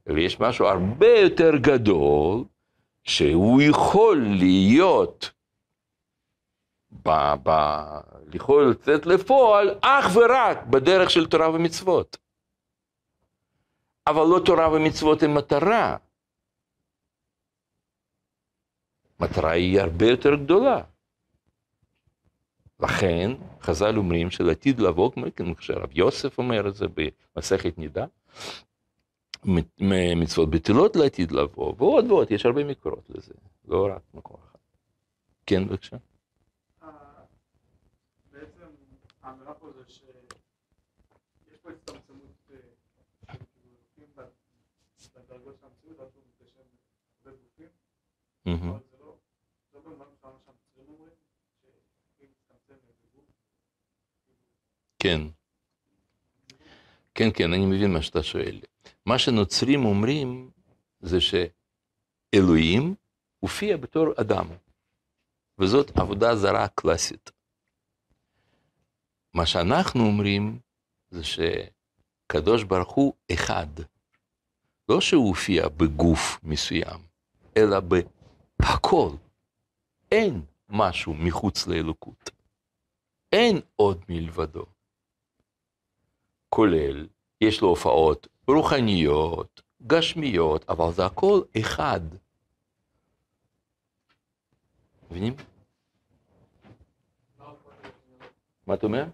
אלא 0.10 0.20
יש 0.20 0.40
משהו 0.40 0.66
הרבה 0.66 1.20
יותר 1.20 1.52
גדול, 1.56 2.44
שהוא 3.04 3.62
יכול 3.62 4.18
להיות 4.18 5.32
ב, 7.06 7.10
ב, 7.44 7.50
יכול 8.34 8.70
לצאת 8.72 9.06
לפועל 9.06 9.76
אך 9.82 10.16
ורק 10.16 10.66
בדרך 10.66 11.10
של 11.10 11.26
תורה 11.26 11.50
ומצוות. 11.50 12.18
אבל 14.08 14.24
לא 14.28 14.42
תורה 14.46 14.74
ומצוות 14.74 15.24
הם 15.24 15.34
מטרה. 15.36 15.98
מטרה 19.24 19.52
היא 19.52 19.80
הרבה 19.82 20.06
יותר 20.06 20.36
גדולה. 20.36 20.84
לכן 22.80 23.32
חז"ל 23.62 23.98
אומרים 23.98 24.32
שלעתיד 24.32 24.80
לבוא, 24.80 25.12
כמו 25.36 25.54
שרב 25.60 25.90
יוסף 25.94 26.38
אומר 26.38 26.68
את 26.68 26.76
זה 26.76 26.86
במסכת 27.36 27.78
נידה, 27.78 28.06
מצוות 30.22 30.50
בטלות 30.50 30.96
לעתיד 30.96 31.32
לבוא, 31.32 31.74
ועוד 31.78 32.12
ועוד, 32.12 32.32
יש 32.32 32.46
הרבה 32.46 32.64
מקורות 32.64 33.10
לזה, 33.10 33.34
לא 33.68 33.88
רק 33.96 34.02
מקור 34.14 34.38
אחד. 34.46 34.60
כן, 35.46 35.68
בבקשה. 35.68 35.98
ה- 36.82 36.88
בעצם 38.32 38.66
האמירה 39.24 39.54
פה 39.54 39.68
זה 39.72 39.84
שיש 39.94 41.58
פה 41.62 41.70
הצטמצמות 41.70 42.20
אה, 42.52 42.56
של 43.32 43.38
כאילו 43.54 43.70
אלוקים 43.76 44.14
ב- 44.16 44.22
בדרגות 45.20 45.56
של 45.60 45.66
המציאות, 45.66 46.00
עד 46.00 46.08
שהוא 46.12 46.24
מתגשם 46.30 46.60
הרבה 47.26 47.38
גופים, 47.44 47.68
מהמם. 48.46 48.70
אבל 48.70 48.80
זה 48.92 48.98
לא, 49.00 49.16
לא 49.74 49.80
במובן 49.82 50.06
מסוים 50.14 50.34
מה 50.34 50.40
שהמצרים 50.46 50.88
אומרים, 50.90 51.12
שאם 52.18 52.28
מצטמצם 52.32 52.74
לאיזה 52.86 53.08
גוף, 53.16 53.26
כן. 55.04 55.22
כן, 57.16 57.30
כן, 57.34 57.54
אני 57.54 57.66
מבין 57.66 57.94
מה 57.94 58.02
שאתה 58.02 58.24
שואל. 58.24 58.62
מה 59.06 59.20
שנוצרים 59.20 59.86
אומרים 59.86 60.50
זה 61.00 61.18
שאלוהים 61.22 62.96
הופיע 63.40 63.78
בתור 63.78 64.08
אדם, 64.22 64.48
וזאת 65.60 65.98
עבודה 65.98 66.36
זרה 66.36 66.68
קלאסית. 66.68 67.32
מה 69.34 69.46
שאנחנו 69.46 70.06
אומרים 70.06 70.60
זה 71.10 71.22
שקדוש 71.24 72.64
ברוך 72.64 72.92
הוא 72.92 73.14
אחד. 73.34 73.68
לא 74.90 75.02
שהוא 75.02 75.28
הופיע 75.28 75.68
בגוף 75.70 76.40
מסוים, 76.44 77.00
אלא 77.58 77.80
בהכל. 77.80 79.10
אין 80.12 80.42
משהו 80.70 81.14
מחוץ 81.14 81.68
לאלוקות. 81.68 82.30
אין 83.32 83.62
עוד 83.76 84.06
מלבדו. 84.10 84.73
כולל, 86.54 87.08
יש 87.42 87.62
לו 87.62 87.68
הופעות 87.68 88.28
רוחניות, 88.48 89.62
גשמיות, 89.88 90.66
אבל 90.70 90.92
זה 90.92 91.06
הכל 91.06 91.42
אחד. 91.60 92.00
מבינים? 95.12 95.34
מה 98.68 98.74
אתה 98.74 98.86
אומר? 98.86 99.06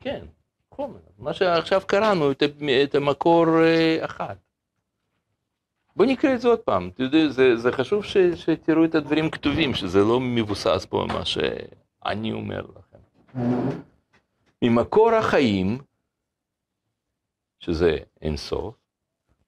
כן, 0.00 0.24
חומר. 0.70 1.00
מה 1.18 1.34
שעכשיו 1.34 1.82
קראנו, 1.86 2.30
את, 2.30 2.42
את 2.84 2.94
המקור 2.94 3.46
אה, 3.62 4.04
אחד. 4.04 4.36
בואו 5.96 6.08
נקרא 6.08 6.34
את 6.34 6.40
זה 6.40 6.48
עוד 6.48 6.60
פעם. 6.60 6.90
אתה 6.94 7.02
יודע, 7.02 7.28
זה, 7.28 7.56
זה 7.56 7.72
חשוב 7.72 8.04
ש, 8.04 8.16
שתראו 8.16 8.84
את 8.84 8.94
הדברים 8.94 9.30
כתובים, 9.30 9.74
שזה 9.74 9.98
לא 9.98 10.20
מבוסס 10.20 10.86
פה 10.88 11.06
מה 11.08 11.24
שאני 11.24 12.32
אומר 12.32 12.60
לכם. 12.60 12.98
ממקור 14.62 15.14
החיים, 15.14 15.78
שזה 17.60 17.96
אינסוף, 18.22 18.74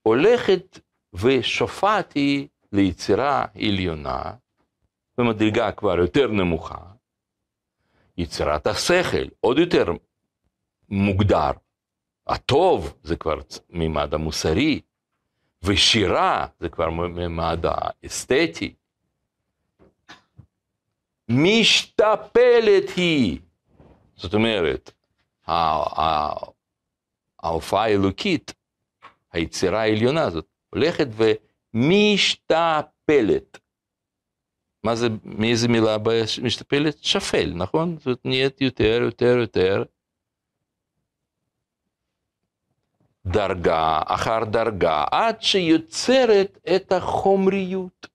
הולכת 0.03 0.79
ושופעת 1.15 2.13
היא 2.13 2.49
ליצירה 2.73 3.45
עליונה, 3.55 4.35
במדרגה 5.19 5.73
כבר 5.73 5.99
יותר 5.99 6.27
נמוכה, 6.27 6.79
יצירת 8.19 8.67
השכל, 8.67 9.29
עוד 9.41 9.59
יותר 9.59 9.85
מוגדר. 10.89 11.51
הטוב 12.27 12.95
זה 13.03 13.17
כבר 13.17 13.41
מימד 13.71 14.15
המוסרי, 14.15 14.81
ושירה 15.63 16.47
זה 16.61 16.69
כבר 16.69 16.91
מימד 16.91 17.65
האסתטי. 17.65 18.75
משתפלת 21.29 22.91
היא, 22.97 23.39
זאת 24.17 24.35
אומרת, 24.35 24.93
ההופעה 27.43 27.85
האלוקית, 27.85 28.55
היצירה 29.33 29.81
העליונה 29.81 30.23
הזאת, 30.23 30.47
הולכת 30.71 31.07
ומשתפלת. 31.75 33.59
מה 34.85 34.95
זה, 34.95 35.09
מאיזה 35.25 35.69
מילה 35.69 35.97
משתפלת? 36.43 37.05
שפל, 37.05 37.53
נכון? 37.55 37.97
זאת 38.01 38.19
נהיית 38.25 38.61
יותר, 38.61 39.01
יותר, 39.03 39.37
יותר. 39.39 39.83
דרגה 43.27 44.01
אחר 44.07 44.45
דרגה, 44.45 45.05
עד 45.11 45.43
שיוצרת 45.43 46.59
את 46.77 46.93
החומריות. 46.93 48.07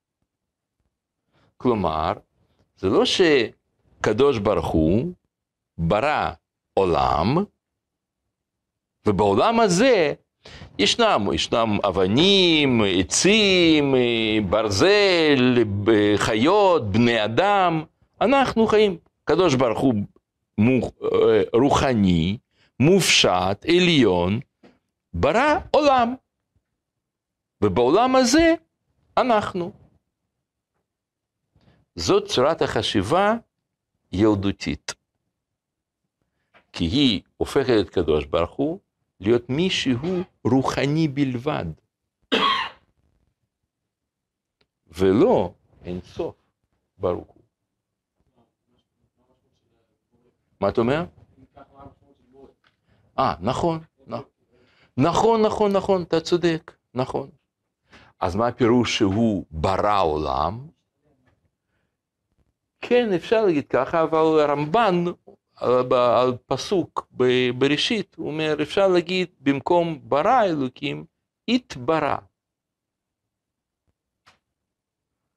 כלומר, 1.58 2.14
זה 2.78 2.88
לא 2.88 3.04
שקדוש 3.06 4.38
ברוך 4.38 4.68
הוא 4.68 5.14
ברא 5.78 6.32
עולם, 6.80 7.38
ובעולם 9.08 9.60
הזה 9.60 10.14
ישנם, 10.80 11.28
ישנם 11.34 11.78
אבנים, 11.88 12.82
עצים, 13.00 13.96
ברזל, 14.50 15.64
חיות, 16.18 16.92
בני 16.92 17.24
אדם, 17.26 17.84
אנחנו 18.22 18.68
חיים. 18.68 18.98
הקדוש 19.24 19.56
ברוך 19.56 19.80
הוא 19.80 19.94
רוחני, 21.54 22.38
מופשט, 22.80 23.66
עליון, 23.68 24.40
ברא 25.14 25.56
עולם. 25.72 26.16
ובעולם 27.62 28.16
הזה 28.16 28.54
אנחנו. 29.18 29.72
זאת 31.96 32.28
צורת 32.28 32.62
החשיבה 32.62 33.34
ילדותית. 34.12 35.05
כי 36.76 36.86
היא 36.86 37.22
הופכת 37.38 37.74
את 37.82 37.90
קדוש 37.90 38.26
ברוך 38.26 38.52
הוא 38.52 38.80
להיות 39.20 39.50
מישהו 39.50 40.22
רוחני 40.44 41.08
בלבד. 41.08 41.66
ולא 44.88 45.54
אין 45.84 46.02
סוף 46.02 46.36
ברוך 46.98 47.28
הוא. 47.28 47.44
מה 50.62 50.70
אתה 50.70 50.82
אומר? 50.82 51.06
אה, 53.20 53.36
נכון, 53.40 53.80
נכון, 54.98 55.42
נכון, 55.42 55.72
נכון, 55.72 56.04
אתה 56.04 56.22
צודק, 56.22 56.72
נכון. 56.94 57.30
אז 58.20 58.36
מה 58.36 58.48
הפירוש 58.48 58.98
שהוא 58.98 59.46
ברא 59.52 60.02
עולם? 60.02 60.68
כן, 62.82 63.14
אפשר 63.14 63.46
להגיד 63.46 63.68
ככה, 63.68 64.04
אבל 64.04 64.50
רמב"ן 64.50 65.06
על, 65.56 65.94
על 65.94 66.38
פסוק 66.46 67.08
בראשית, 67.58 68.16
הוא 68.16 68.28
אומר, 68.28 68.56
אפשר 68.62 68.88
להגיד 68.88 69.28
במקום 69.40 70.00
ברא 70.04 70.44
אלוקים, 70.44 71.06
התברא. 71.48 72.18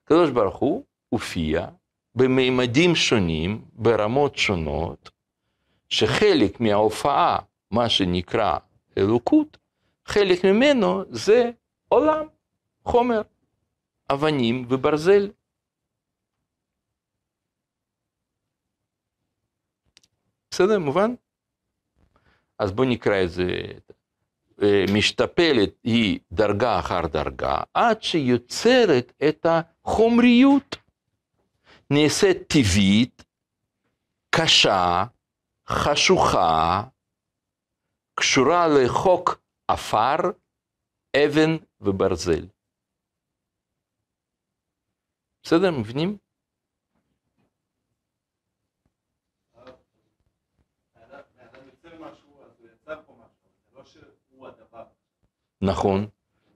הקדוש 0.05 0.31
ברוך 0.31 0.57
הוא 0.57 0.85
הופיע 1.09 1.67
בממדים 2.15 2.95
שונים, 2.95 3.65
ברמות 3.73 4.37
שונות, 4.37 5.11
שחלק 5.89 6.61
מההופעה, 6.61 7.39
מה 7.71 7.89
שנקרא 7.89 8.59
אלוקות, 8.99 9.57
חלק 10.05 10.45
ממנו 10.45 11.05
זה 11.11 11.51
עולם, 11.89 12.27
חומר, 12.85 13.23
אבנים 14.13 14.67
וברזל. 14.69 15.31
מובן? 20.79 21.15
אז 22.59 22.73
בואו 22.73 22.89
נקרא 22.89 23.23
את 23.25 23.31
זה. 23.31 23.51
אה, 24.63 24.85
משתפלת 24.95 25.71
היא 25.85 26.21
דרגה 26.33 26.79
אחר 26.79 27.07
דרגה, 27.07 27.57
עד 27.75 28.03
שיוצרת 28.03 29.13
את 29.29 29.47
החומריות. 29.47 30.77
נעשית 31.91 32.37
טבעית, 32.49 33.25
קשה, 34.31 35.05
חשוכה, 35.69 36.83
קשורה 38.15 38.69
לחוק 38.69 39.41
עפר, 39.69 40.17
אבן 41.17 41.57
וברזל. 41.81 42.47
בסדר, 45.43 45.71
מבינים? 45.71 46.28
נכון, 55.63 56.07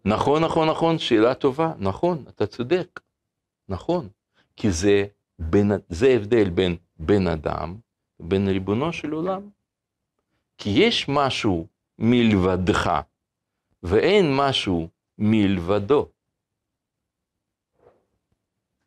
נכון, 0.05 0.45
נכון, 0.45 0.69
נכון, 0.69 0.99
שאלה 0.99 1.35
טובה, 1.35 1.73
נכון, 1.79 2.25
אתה 2.29 2.47
צודק, 2.47 3.01
נכון, 3.69 4.09
כי 4.57 4.73
זה, 4.73 5.05
בין, 5.39 5.73
זה 5.89 6.09
הבדל 6.09 6.51
בין 6.51 6.77
בן 6.99 7.27
אדם 7.27 7.77
ובין 8.21 8.49
ריבונו 8.49 8.93
של 8.93 9.13
עולם. 9.13 9.51
כי 10.59 10.71
יש 10.71 11.09
משהו 11.09 11.67
מלבדך, 11.99 13.01
ואין 13.83 14.37
משהו 14.37 14.89
מלבדו. 15.19 16.09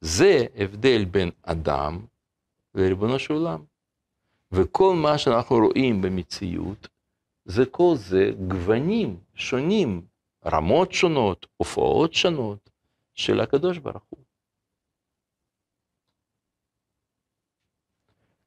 זה 0.01 0.45
הבדל 0.55 1.05
בין 1.05 1.31
אדם 1.43 2.05
לריבונו 2.75 3.19
של 3.19 3.33
עולם. 3.33 3.63
וכל 4.51 4.95
מה 4.95 5.17
שאנחנו 5.17 5.55
רואים 5.55 6.01
במציאות, 6.01 6.87
זה 7.45 7.65
כל 7.71 7.93
זה 7.95 8.31
גוונים 8.47 9.19
שונים, 9.35 10.07
רמות 10.45 10.91
שונות, 10.91 11.47
הופעות 11.57 12.13
שונות 12.13 12.69
של 13.13 13.39
הקדוש 13.39 13.77
ברוך 13.77 14.03
הוא. 14.09 14.19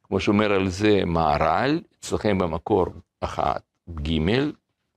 כמו 0.03 0.21
שאומר 0.21 0.53
על 0.53 0.69
זה 0.69 1.05
מהר"ל, 1.07 1.81
אצלכם 1.99 2.39
במקור 2.39 2.87
אחת 3.21 3.63
ג', 3.91 4.21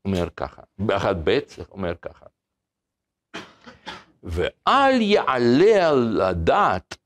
אומר 0.06 0.30
ככה, 0.30 0.62
באחת 0.78 1.16
ב', 1.24 1.40
אומר 1.72 1.96
ככה. 1.96 2.26
ואל 4.24 5.02
יעלה 5.02 5.90
על 5.90 6.22
הדעת 6.22 6.98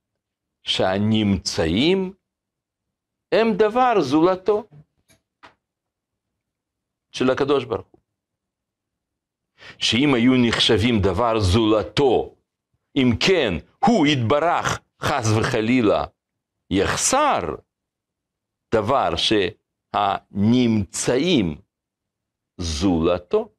שהנמצאים 0.64 2.14
הם 3.32 3.48
דבר 3.58 4.02
זולתו. 4.02 4.68
של 7.16 7.30
הקדוש 7.30 7.66
ברוך 7.66 7.88
הוא. 7.92 8.02
שאם 9.78 10.14
היו 10.14 10.32
נחשבים 10.48 10.96
דבר 11.02 11.40
זולתו, 11.40 12.36
אם 12.96 13.10
כן 13.28 13.54
הוא 13.86 14.08
יתברך 14.08 14.80
חס 15.02 15.26
וחלילה 15.40 16.06
יחסר 16.70 17.40
דבר 18.76 19.10
שהנמצאים 19.96 21.62
זולתו. 22.58 23.52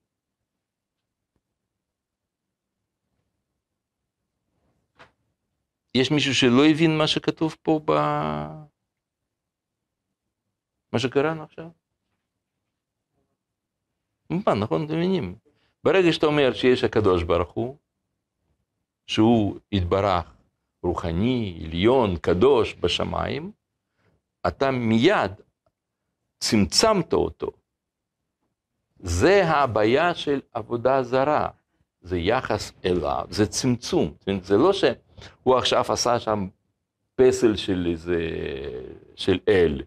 יש 5.94 6.10
מישהו 6.10 6.34
שלא 6.34 6.62
הבין 6.70 6.98
מה 6.98 7.06
שכתוב 7.06 7.56
פה 7.62 7.80
ב... 7.84 7.90
מה 10.92 10.98
שקראנו 10.98 11.42
עכשיו? 11.42 11.85
מובן, 14.30 14.58
נכון? 14.58 14.84
אתם 14.84 14.94
מבינים? 14.94 15.34
ברגע 15.84 16.12
שאתה 16.12 16.26
אומר 16.26 16.52
שיש 16.52 16.84
הקדוש 16.84 17.22
ברוך 17.22 17.52
הוא, 17.52 17.76
שהוא 19.06 19.58
יתברך 19.72 20.34
רוחני, 20.82 21.62
עליון, 21.64 22.16
קדוש 22.16 22.74
בשמיים, 22.80 23.50
אתה 24.46 24.70
מיד 24.70 25.32
צמצמת 26.40 27.12
אותו. 27.12 27.50
זה 28.98 29.44
הבעיה 29.48 30.14
של 30.14 30.40
עבודה 30.52 31.02
זרה, 31.02 31.48
זה 32.00 32.18
יחס 32.18 32.72
אליו, 32.84 33.26
זה 33.30 33.46
צמצום. 33.46 34.14
זה 34.42 34.56
לא 34.56 34.72
שהוא 34.72 35.56
עכשיו 35.56 35.84
עשה 35.88 36.18
שם 36.18 36.48
פסל 37.14 37.56
של 37.56 37.86
איזה, 37.90 38.20
של 39.16 39.38
אל. 39.48 39.82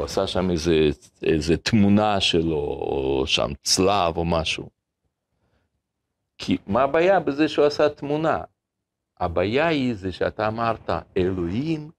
הוא 0.00 0.04
עשה 0.04 0.26
שם 0.26 0.50
איזה, 0.50 0.88
איזה 1.22 1.56
תמונה 1.56 2.20
שלו, 2.20 2.56
או 2.56 3.24
שם 3.26 3.50
צלב 3.62 4.16
או 4.16 4.24
משהו. 4.24 4.68
כי 6.38 6.56
מה 6.66 6.82
הבעיה 6.82 7.20
בזה 7.20 7.48
שהוא 7.48 7.64
עשה 7.64 7.88
תמונה? 7.88 8.40
הבעיה 9.20 9.66
היא 9.66 9.94
זה 9.94 10.12
שאתה 10.12 10.48
אמרת, 10.48 10.90
אלוהים 11.16 11.90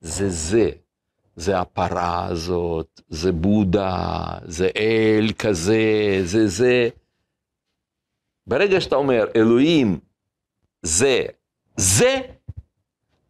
זה 0.00 0.28
זה. 0.28 0.70
זה 1.36 1.60
הפרה 1.60 2.26
הזאת, 2.26 3.00
זה 3.08 3.32
בודה, 3.32 4.24
זה 4.44 4.68
אל 4.76 5.32
כזה, 5.38 6.20
זה 6.24 6.48
זה. 6.48 6.88
ברגע 8.46 8.80
שאתה 8.80 8.96
אומר, 8.96 9.24
אלוהים 9.36 10.00
זה 10.82 11.22
זה, 11.76 12.20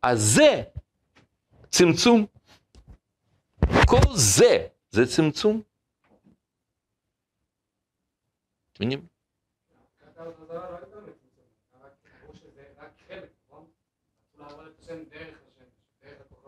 אז 0.02 0.20
זה 0.22 0.62
צמצום. 1.68 2.26
כל 3.86 4.16
זה, 4.16 4.66
זה 4.90 5.06
צמצום. 5.06 5.62
מבינים? 8.80 9.06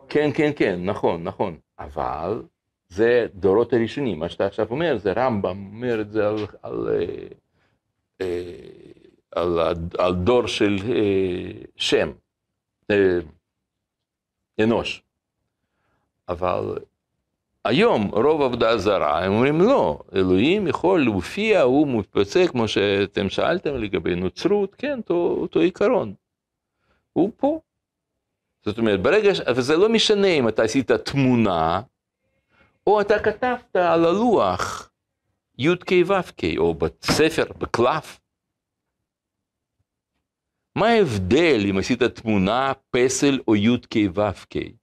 כן, 0.09 0.31
כן, 0.35 0.51
כן, 0.57 0.85
נכון, 0.85 1.25
נכון. 1.25 1.59
אבל 1.79 2.43
זה 2.89 3.27
דורות 3.35 3.73
הראשונים, 3.73 4.19
מה 4.19 4.29
שאתה 4.29 4.47
עכשיו 4.47 4.71
אומר, 4.71 4.99
זה 4.99 5.13
רמב"ם 5.13 5.67
אומר 5.75 6.01
את 6.01 6.11
זה 6.11 6.29
על, 6.29 6.37
על, 6.63 6.89
אה, 6.89 7.27
אה, 8.21 8.53
על, 9.31 9.59
על, 9.99 10.15
דור 10.15 10.47
של 10.47 10.77
אה, 10.95 11.65
שם, 11.77 12.13
אנוש. 14.61 15.03
אבל 16.29 16.79
היום 17.65 18.09
רוב 18.09 18.43
עבודה 18.43 18.79
זרה, 18.79 19.25
הם 19.25 19.33
אומרים 19.33 19.61
לא, 19.61 19.99
אלוהים 20.15 20.67
יכול 20.67 21.05
להופיע, 21.05 21.61
הוא 21.61 21.99
מתפצל, 21.99 22.47
כמו 22.49 22.69
שאתם 22.69 23.29
שאלתם 23.29 23.77
לגבי 23.77 24.15
נוצרות, 24.15 24.75
כן, 24.75 24.99
אותו, 24.99 25.37
אותו 25.41 25.61
עיקרון. 25.61 26.15
הוא 27.13 27.31
פה. 27.37 27.61
זאת 28.65 28.79
אומרת, 28.79 29.03
ברגע, 29.03 29.35
ש... 29.35 29.41
וזה 29.57 29.77
לא 29.77 29.89
משנה 29.89 30.27
אם 30.27 30.49
אתה 30.49 30.63
עשית 30.63 30.93
תמונה, 30.93 31.81
או 32.87 33.01
אתה 33.01 33.19
כתבת 33.19 33.77
על 33.77 34.05
הלוח 34.05 34.91
י"ק 35.59 35.91
ו"ק, 36.07 36.43
או 36.59 36.75
בספר, 36.75 37.45
בקלף. 37.59 38.21
מה 40.77 40.89
ההבדל 40.89 41.67
אם 41.71 41.79
עשית 41.79 42.03
תמונה, 42.03 42.73
פסל 42.91 43.41
או 43.49 43.57
י"ק 43.57 43.95
ו"ק? 44.15 44.82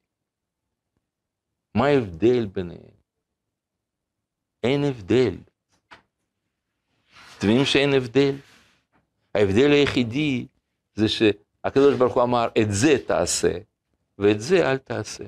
מה 1.79 1.85
ההבדל 1.85 2.45
ביניהם? 2.45 2.99
אין 4.63 4.83
הבדל. 4.83 5.35
אתם 7.37 7.47
מבינים 7.47 7.65
שאין 7.65 7.93
הבדל? 7.93 8.35
ההבדל 9.35 9.71
היחידי 9.71 10.47
זה 10.95 11.09
שהקדוש 11.09 11.95
ברוך 11.97 12.13
הוא 12.13 12.23
אמר, 12.23 12.47
את 12.61 12.67
זה 12.69 12.95
תעשה, 13.07 13.57
ואת 14.17 14.41
זה 14.41 14.71
אל 14.71 14.77
תעשה. 14.77 15.23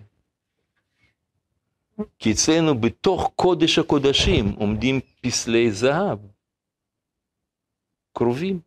כי 2.19 2.31
אצלנו 2.31 2.81
בתוך 2.81 3.31
קודש 3.35 3.79
הקודשים 3.79 4.45
עומדים 4.45 4.99
פסלי 5.21 5.71
זהב, 5.71 6.19
קרובים, 8.13 8.59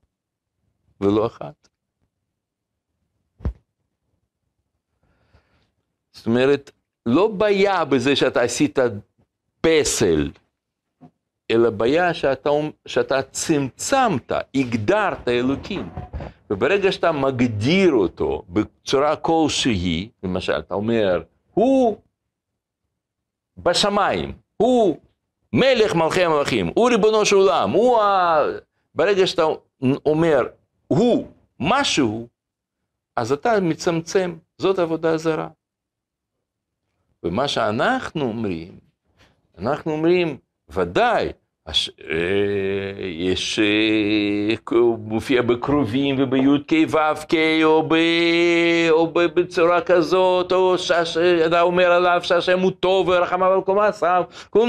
ולא 1.01 1.27
אחת. 1.27 1.69
זאת 6.13 6.27
אומרת, 6.27 6.71
לא 7.07 7.29
בעיה 7.29 7.85
בזה 7.85 8.17
שאתה 8.17 8.41
עשית 8.43 8.79
פסל, 9.61 10.31
אלא 11.51 11.71
בעיה 11.71 12.15
שאתה, 12.15 12.51
שאתה 12.87 13.23
צמצמת, 13.23 14.33
הגדרת 14.55 15.29
אלוקים. 15.29 15.89
וברגע 16.51 16.93
שאתה 16.93 17.13
מגדיר 17.13 17.93
אותו 17.93 18.43
בצורה 18.49 19.17
כלשהי, 19.17 20.09
למשל, 20.23 20.59
אתה 20.59 20.75
אומר, 20.75 21.23
הוא 21.55 21.97
בשמיים, 23.59 24.33
הוא 24.57 24.97
מלך 25.53 25.95
מלכי 25.95 26.25
המלכים, 26.25 26.71
הוא 26.75 26.91
ריבונו 26.91 27.25
של 27.25 27.37
עולם, 27.37 27.71
הוא 27.71 28.01
ה... 28.01 28.39
ברגע 28.95 29.27
שאתה 29.27 29.43
אומר, 30.07 30.47
הוא 30.87 31.27
משהו, 31.61 32.29
אז 33.17 33.33
אתה 33.33 33.61
מצמצם, 33.61 34.35
זאת 34.59 34.79
עבודה 34.79 35.17
זרה. 35.17 35.49
ומה 37.25 37.49
שאנחנו 37.49 38.25
אומרים, 38.25 38.73
אנחנו 39.59 39.93
אומרים, 39.93 40.37
ודאי, 40.69 41.29
הש... 41.67 41.91
אה, 42.11 43.07
יש, 43.07 43.59
אה, 43.59 44.77
מופיע 44.99 45.43
בקרובים 45.43 46.17
ובי"ק 46.19 46.73
ו"ק 46.89 47.35
או, 47.65 47.83
ב... 47.89 47.95
או. 48.91 49.07
בצורה 49.15 49.81
כזאת, 49.81 50.53
או 50.53 50.79
שאתה 50.79 51.61
אומר 51.61 51.93
עליו 51.93 52.21
שהשם 52.23 52.61
הוא 52.61 52.71
טוב 52.81 53.09
ורחמיו 53.09 53.53
על 53.53 53.63
כל 53.63 53.75
מעשיו, 53.75 54.25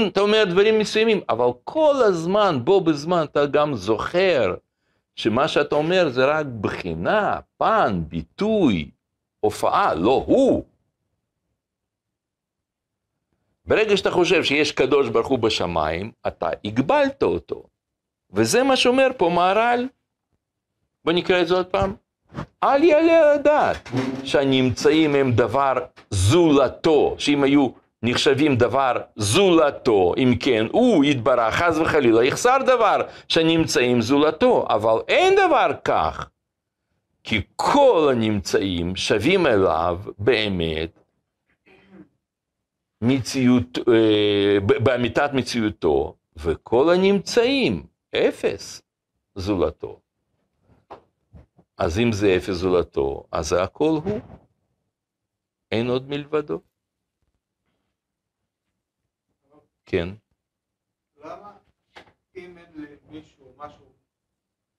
אתה 0.06 0.20
אומר 0.20 0.44
דברים 0.44 0.78
מסוימים, 0.78 1.20
אבל 1.28 1.48
כל 1.64 1.94
הזמן, 2.04 2.58
בו 2.64 2.80
בזמן, 2.80 3.24
אתה 3.24 3.46
גם 3.46 3.74
זוכר 3.74 4.54
שמה 5.16 5.48
שאתה 5.48 5.74
אומר 5.74 6.08
זה 6.08 6.24
רק 6.24 6.46
בחינה, 6.60 7.38
פן, 7.58 8.00
ביטוי, 8.08 8.90
הופעה, 9.40 9.94
לא 9.94 10.24
הוא. 10.26 10.64
ברגע 13.66 13.96
שאתה 13.96 14.10
חושב 14.10 14.44
שיש 14.44 14.72
קדוש 14.72 15.08
ברוך 15.08 15.26
הוא 15.26 15.38
בשמיים, 15.38 16.10
אתה 16.26 16.48
הגבלת 16.64 17.22
אותו. 17.22 17.62
וזה 18.32 18.62
מה 18.62 18.76
שאומר 18.76 19.08
פה 19.16 19.28
מהר"ל. 19.28 19.86
בוא 21.04 21.12
נקרא 21.12 21.40
את 21.42 21.48
זה 21.48 21.54
עוד 21.54 21.66
פעם. 21.66 21.94
אל 22.62 22.84
יעלה 22.84 23.18
על 23.18 23.28
הדעת 23.38 23.88
שהנמצאים 24.24 25.14
הם 25.14 25.32
דבר 25.32 25.74
זולתו, 26.10 27.14
שאם 27.18 27.42
היו 27.42 27.68
נחשבים 28.02 28.56
דבר 28.56 28.92
זולתו, 29.16 30.14
אם 30.16 30.34
כן, 30.40 30.66
הוא 30.72 31.04
יתברך, 31.04 31.54
חס 31.54 31.78
וחלילה, 31.78 32.24
יחסר 32.24 32.56
דבר 32.66 33.00
שנמצאים 33.28 34.00
זולתו, 34.00 34.66
אבל 34.68 34.98
אין 35.08 35.34
דבר 35.34 35.70
כך, 35.84 36.28
כי 37.24 37.40
כל 37.56 38.08
הנמצאים 38.12 38.96
שווים 38.96 39.46
אליו 39.46 39.98
באמת 40.18 41.05
מציאות, 43.02 43.78
אה, 43.88 44.60
באמיתת 44.84 45.30
מציאותו, 45.34 46.16
וכל 46.36 46.94
הנמצאים, 46.94 47.86
אפס 48.14 48.82
זולתו. 49.34 50.00
אז 51.78 51.98
אם 51.98 52.12
זה 52.12 52.36
אפס 52.36 52.54
זולתו, 52.54 53.24
אז 53.32 53.48
זה 53.48 53.62
הכל 53.62 53.98
הוא. 54.04 54.20
אין 55.72 55.86
עוד 55.86 56.08
מלבדו. 56.08 56.60
כן. 59.86 60.08
למה 61.16 61.56
אם 62.36 62.58
אין 62.58 62.66
למישהו 62.74 63.54
משהו, 63.56 63.84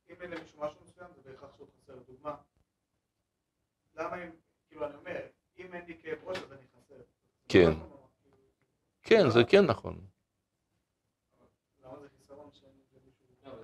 אם 0.09 0.15
אין 0.21 0.31
למישהו 0.31 0.61
משהו 0.61 0.79
מסוים, 0.85 1.07
זה 1.15 1.31
בהכרח 1.31 1.49
שהוא 1.57 1.67
חסר. 1.77 1.93
דוגמה, 2.07 2.35
למה 3.95 4.23
אם, 4.23 4.29
כאילו 4.67 4.85
אני 4.85 4.95
אומר, 4.95 5.19
אם 5.57 5.73
אין 5.73 5.85
לי 5.85 5.97
כאב 6.01 6.17
ראש 6.23 6.37
אז 6.37 6.51
אני 6.51 6.65
חסר. 6.77 7.01
כן. 7.49 7.86
כן, 9.07 9.29
זה 9.29 9.43
כן 9.43 9.65
נכון. 9.65 9.95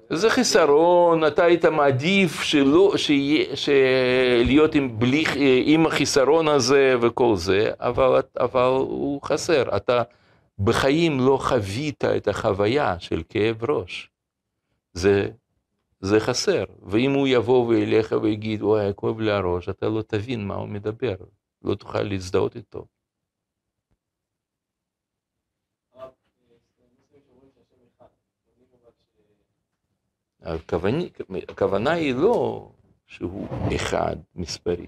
זה 0.09 0.29
חיסרון, 0.29 1.27
אתה 1.27 1.45
היית 1.45 1.65
מעדיף 1.65 2.41
שלא, 2.41 2.93
שיה, 2.97 3.45
עם, 4.73 4.99
בלי, 4.99 5.23
עם 5.65 5.85
החיסרון 5.85 6.47
הזה 6.47 6.95
וכל 7.01 7.35
זה, 7.35 7.71
אבל, 7.79 8.21
אבל 8.39 8.67
הוא 8.79 9.21
חסר. 9.21 9.77
אתה 9.77 10.03
בחיים 10.59 11.19
לא 11.19 11.37
חווית 11.41 12.05
את 12.05 12.27
החוויה 12.27 12.99
של 12.99 13.23
כאב 13.29 13.71
ראש. 13.71 14.09
זה, 14.93 15.29
זה 15.99 16.19
חסר. 16.19 16.63
ואם 16.85 17.11
הוא 17.11 17.27
יבוא 17.27 17.67
ואליך 17.67 18.15
ויגיד, 18.21 18.61
וואי, 18.61 18.91
כואב 18.95 19.19
לי 19.19 19.31
הראש, 19.31 19.69
אתה 19.69 19.89
לא 19.89 20.01
תבין 20.07 20.47
מה 20.47 20.55
הוא 20.55 20.67
מדבר, 20.67 21.15
לא 21.63 21.75
תוכל 21.75 22.01
להזדהות 22.01 22.55
איתו. 22.55 22.85
הכוונה, 30.43 31.03
הכוונה 31.49 31.91
היא 31.91 32.15
לא 32.15 32.69
שהוא 33.07 33.47
אחד 33.75 34.15
מספרי. 34.35 34.87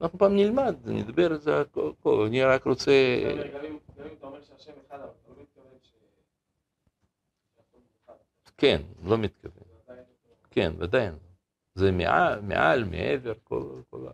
אנחנו 0.00 0.18
פעם 0.18 0.36
נלמד, 0.36 0.76
נדבר 0.84 1.26
על 1.26 1.38
זה 1.38 1.60
הכל, 1.60 2.24
אני 2.26 2.44
רק 2.44 2.64
רוצה... 2.66 2.92
כן, 8.56 8.82
לא 9.04 9.18
מתכוון. 9.18 9.64
כן, 10.50 10.72
ודאי. 10.78 11.08
זה 11.74 11.92
מעל, 11.92 12.40
מעל, 12.40 12.84
מעבר, 12.84 13.32
כל 13.44 14.08
ה... 14.08 14.10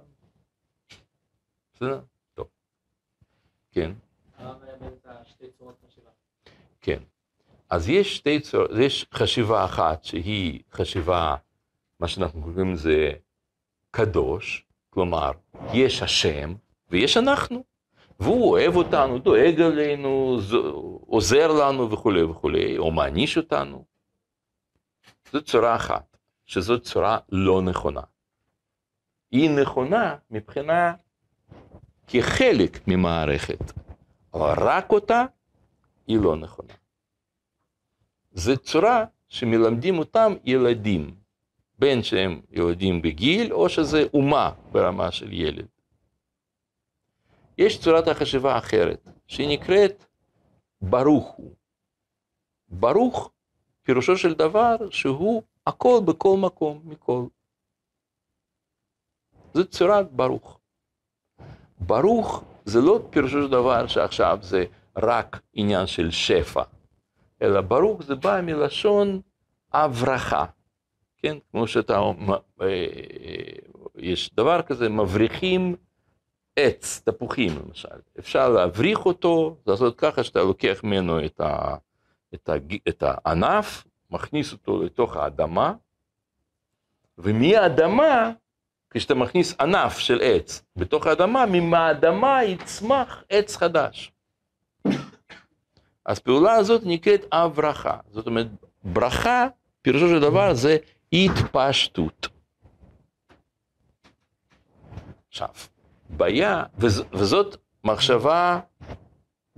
בסדר? 1.75 2.01
טוב. 2.35 2.49
כן. 3.73 3.93
כן. 6.81 7.03
אז 7.71 7.89
יש 7.89 8.17
שתי 8.17 8.41
צורות, 8.41 8.71
יש 8.81 9.07
חשיבה 9.15 9.65
אחת 9.65 10.05
שהיא 10.05 10.61
חשיבה, 10.73 11.37
מה 12.01 12.09
שאנחנו 12.09 12.43
קוראים 12.43 12.73
לזה 12.73 13.11
קדוש, 13.91 14.67
כלומר, 14.91 15.31
יש 15.73 16.03
השם 16.03 16.55
ויש 16.91 17.17
אנחנו, 17.17 17.65
והוא 18.21 18.51
אוהב 18.51 18.77
אותנו, 18.77 19.19
דואג 19.19 19.61
עלינו, 19.61 20.39
עוזר 21.07 21.53
לנו 21.53 21.91
וכולי 21.91 22.23
וכולי, 22.23 22.79
או 22.79 22.91
מעניש 22.91 23.37
אותנו. 23.37 23.85
זו 25.33 25.43
צורה 25.43 25.77
אחת, 25.77 26.17
שזו 26.47 26.81
צורה 26.81 27.19
לא 27.29 27.63
נכונה. 27.63 28.01
היא 29.31 29.51
נכונה 29.51 30.17
מבחינה 30.31 30.95
כחלק 32.07 32.89
ממערכת, 32.89 33.73
אבל 34.35 34.55
רק 34.59 34.93
אותה 34.93 35.25
היא 36.07 36.19
לא 36.21 36.37
נכונה. 36.37 36.75
זה 38.39 38.57
צורה 38.57 39.05
שמלמדים 39.29 39.99
אותם 39.99 40.33
ילדים, 40.45 41.15
בין 41.79 42.03
שהם 42.03 42.41
ילדים 42.51 43.03
בגיל 43.03 43.53
או 43.53 43.69
שזה 43.69 44.05
אומה 44.15 44.53
ברמה 44.73 45.13
של 45.13 45.33
ילד. 45.33 45.67
יש 47.59 47.81
צורת 47.81 48.09
החשיבה 48.09 48.59
אחרת, 48.59 49.09
שהיא 49.27 49.49
נקראת 49.49 50.05
ברוך 50.81 51.29
הוא. 51.29 51.55
ברוך 52.69 53.31
פירושו 53.83 54.17
של 54.17 54.35
דבר 54.35 54.77
שהוא 54.91 55.43
הכל 55.67 56.01
בכל 56.05 56.37
מקום, 56.37 56.81
מכל. 56.85 57.25
זו 59.55 59.65
צורת 59.65 60.13
ברוך. 60.13 60.59
ברוך 61.81 62.45
זה 62.65 62.81
לא 62.81 63.01
פירושו 63.11 63.43
של 63.43 63.51
דבר 63.51 63.87
שעכשיו 63.87 64.39
זה 64.43 64.65
רק 64.97 65.41
עניין 65.53 65.87
של 65.87 66.11
שפע, 66.11 66.63
אלא 67.43 67.61
ברוך 67.61 68.03
זה 68.03 68.15
בא 68.15 68.41
מלשון 68.43 69.21
הברכה, 69.73 70.45
כן? 71.19 71.37
כמו 71.51 71.67
שאתה 71.67 72.01
אה, 72.61 72.67
יש 73.97 74.35
דבר 74.35 74.63
כזה, 74.63 74.89
מבריחים 74.89 75.77
עץ, 76.57 77.03
תפוחים 77.05 77.53
למשל. 77.59 77.89
אפשר 78.19 78.49
להבריח 78.49 79.07
אותו, 79.07 79.57
לעשות 79.67 79.99
ככה 79.99 80.25
שאתה 80.25 80.43
לוקח 80.43 80.81
ממנו 80.85 81.25
את, 81.25 81.41
ה, 81.41 81.77
את, 82.35 82.49
ה, 82.49 82.55
את 82.89 83.03
הענף, 83.07 83.85
מכניס 84.11 84.53
אותו 84.53 84.83
לתוך 84.83 85.17
האדמה, 85.17 85.73
ומהאדמה, 87.19 88.33
כשאתה 88.91 89.15
מכניס 89.15 89.55
ענף 89.61 89.99
של 89.99 90.19
עץ 90.23 90.63
בתוך 90.77 91.07
האדמה, 91.07 91.47
מהאדמה 91.47 92.45
יצמח 92.45 93.25
עץ 93.29 93.57
חדש. 93.57 94.13
אז 96.09 96.19
פעולה 96.19 96.53
הזאת 96.53 96.83
נקראת 96.85 97.25
הברכה. 97.33 97.97
זאת 98.11 98.27
אומרת, 98.27 98.47
ברכה, 98.85 99.47
פירושו 99.83 100.09
של 100.09 100.21
דבר 100.21 100.55
זה 100.55 100.77
התפשטות. 101.13 102.29
עכשיו, 105.29 105.49
בעיה, 106.09 106.65
וזאת 107.13 107.57
מחשבה 107.85 108.61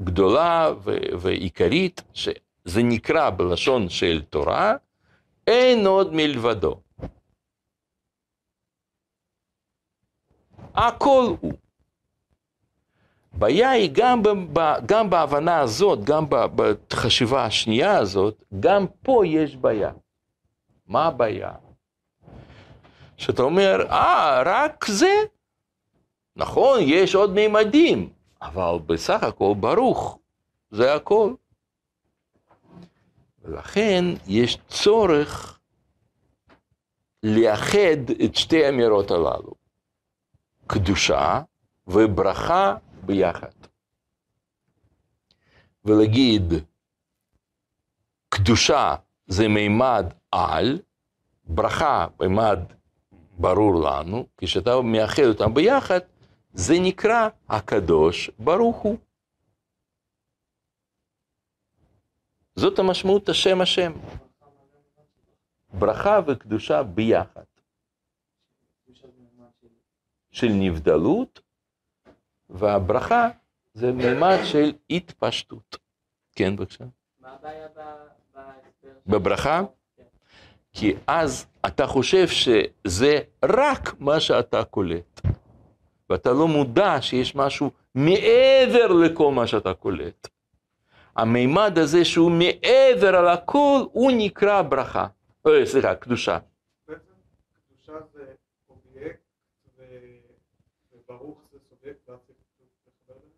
גדולה 0.01 0.70
ועיקרית, 1.20 2.03
שזה 2.14 2.82
נקרא 2.82 3.30
בלשון 3.30 3.88
של 3.88 4.22
תורה, 4.30 4.74
אין 5.46 5.86
עוד 5.86 6.12
מלבדו. 6.12 6.80
הכל 10.74 11.34
הוא. 11.40 11.53
בעיה 13.41 13.70
היא 13.70 13.91
גם, 13.93 14.22
ב, 14.53 14.61
גם 14.86 15.11
בהבנה 15.11 15.61
הזאת, 15.61 16.05
גם 16.05 16.24
בחשיבה 16.28 17.45
השנייה 17.45 17.99
הזאת, 17.99 18.43
גם 18.61 18.86
פה 19.03 19.26
יש 19.26 19.57
בעיה. 19.57 19.93
מה 20.86 21.07
הבעיה? 21.07 21.53
שאתה 23.16 23.43
אומר, 23.43 23.86
אה, 23.91 24.43
רק 24.47 24.84
זה? 24.88 25.14
נכון, 26.36 26.78
יש 26.82 27.14
עוד 27.14 27.30
מימדים, 27.30 28.09
אבל 28.43 28.78
בסך 28.86 29.22
הכל 29.22 29.55
ברוך, 29.61 30.18
זה 30.70 30.95
הכל. 30.95 31.34
ולכן 33.45 34.05
יש 34.26 34.59
צורך 34.68 35.59
לאחד 37.22 38.11
את 38.24 38.36
שתי 38.36 38.64
האמירות 38.64 39.11
הללו, 39.11 39.55
קדושה 40.66 41.41
וברכה 41.86 42.76
ביחד. 43.11 43.52
ולהגיד, 45.84 46.42
קדושה 48.28 48.94
זה 49.26 49.48
מימד 49.48 50.04
על, 50.32 50.78
ברכה 51.44 52.06
מימד 52.20 52.58
ברור 53.38 53.74
לנו, 53.84 54.26
כשאתה 54.36 54.70
מאחד 54.80 55.22
אותם 55.22 55.54
ביחד, 55.54 56.00
זה 56.52 56.74
נקרא 56.82 57.28
הקדוש 57.48 58.30
ברוך 58.38 58.76
הוא. 58.76 58.96
זאת 62.56 62.78
המשמעות 62.78 63.28
השם 63.28 63.61
השם. 63.61 63.92
ברכה 65.72 66.20
וקדושה 66.26 66.82
ביחד. 66.82 67.44
של 70.32 70.48
נבדלות, 70.52 71.40
והברכה 72.51 73.28
זה 73.74 73.92
מימד 73.92 74.38
של 74.44 74.72
התפשטות. 74.90 75.76
כן, 76.36 76.57
בבקשה. 76.57 76.84
מה 77.20 77.32
הבעיה 77.32 77.68
בהסבר? 77.68 78.51
בברכה? 79.07 79.62
כי 80.72 80.96
אז 81.07 81.46
אתה 81.66 81.86
חושב 81.86 82.26
שזה 82.28 83.18
רק 83.44 84.01
מה 84.01 84.20
שאתה 84.20 84.64
קולט. 84.64 85.20
ואתה 86.11 86.30
לא 86.32 86.48
מודע 86.48 87.03
שיש 87.03 87.34
משהו 87.36 87.70
מעבר 87.94 88.86
לכל 88.92 89.32
מה 89.32 89.46
שאתה 89.46 89.74
קולט. 89.74 90.28
המימד 91.16 91.78
הזה 91.78 92.05
שהוא 92.05 92.30
מעבר 92.30 93.16
על 93.16 93.28
הכל, 93.28 93.80
הוא 93.92 94.12
נקרא 94.16 94.62
ברכה. 94.62 95.07
אוי, 95.44 95.66
סליחה, 95.66 95.94
קדושה. 95.94 96.38
בעצם 96.88 97.01
קדושה 97.68 97.92
זה 98.12 98.32
אובייקט 98.68 99.20
ו- 99.78 99.82
וברוך 100.92 101.38
זה 101.53 101.59
סובייקט, 101.68 102.09
ואז 102.09 102.18
צריך 102.26 102.38
לחבר 102.86 103.18
ביניהם? 103.20 103.30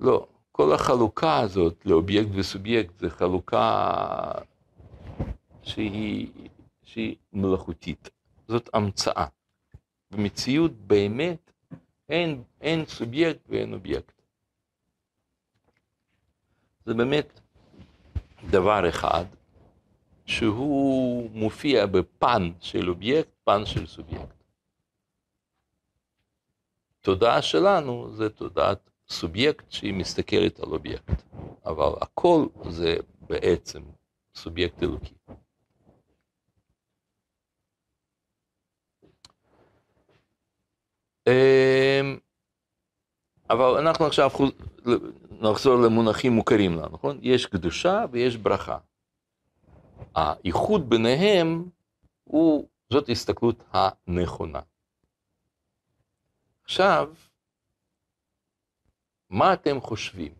לא, 0.00 0.26
כל 0.52 0.74
החלוקה 0.74 1.38
הזאת 1.38 1.86
לאובייקט 1.86 2.28
וסובייקט 2.34 2.98
זה 2.98 3.10
חלוקה 3.10 4.32
שהיא, 5.62 6.28
שהיא 6.82 7.16
מלאכותית. 7.32 8.10
זאת 8.48 8.70
המצאה. 8.74 9.26
במציאות 10.10 10.72
באמת 10.72 11.50
אין, 12.08 12.42
אין 12.60 12.86
סובייקט 12.86 13.40
ואין 13.48 13.74
אובייקט. 13.74 14.12
זה 16.84 16.94
באמת 16.94 17.40
דבר 18.50 18.88
אחד 18.88 19.24
שהוא 20.26 21.30
מופיע 21.30 21.86
בפן 21.86 22.52
של 22.60 22.88
אובייקט, 22.88 23.30
פן 23.44 23.66
של 23.66 23.86
סובייקט. 23.86 24.44
תודעה 27.00 27.42
שלנו 27.42 28.12
זה 28.12 28.30
תודעת 28.30 28.90
סובייקט 29.08 29.70
שהיא 29.70 29.94
מסתכלת 29.94 30.60
על 30.60 30.72
אובייקט, 30.72 31.22
אבל 31.64 31.92
הכל 32.00 32.46
זה 32.70 32.96
בעצם 33.20 33.82
סובייקט 34.34 34.82
אלוקי. 34.82 35.14
אמ, 41.26 42.18
אבל 43.50 43.78
אנחנו 43.78 44.06
עכשיו 44.06 44.30
נחזור 45.30 45.74
למונחים 45.76 46.32
מוכרים 46.32 46.76
לנו, 46.76 46.88
נכון? 46.92 47.18
יש 47.22 47.46
קדושה 47.46 48.04
ויש 48.10 48.36
ברכה. 48.36 48.78
האיחוד 50.14 50.90
ביניהם 50.90 51.68
הוא, 52.24 52.68
זאת 52.90 53.08
הסתכלות 53.08 53.64
הנכונה. 53.72 54.60
עכשיו, 56.64 57.14
מה 59.30 59.52
אתם 59.52 59.80
חושבים? 59.80 60.32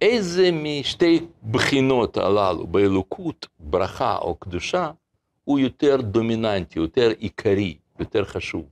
איזה 0.00 0.50
משתי 0.52 1.26
בחינות 1.50 2.16
הללו 2.16 2.66
באלוקות, 2.66 3.46
ברכה 3.58 4.18
או 4.18 4.34
קדושה, 4.36 4.90
הוא 5.44 5.58
יותר 5.58 5.96
דומיננטי, 6.00 6.78
יותר 6.78 7.08
עיקרי, 7.18 7.78
יותר 7.98 8.24
חשוב? 8.24 8.68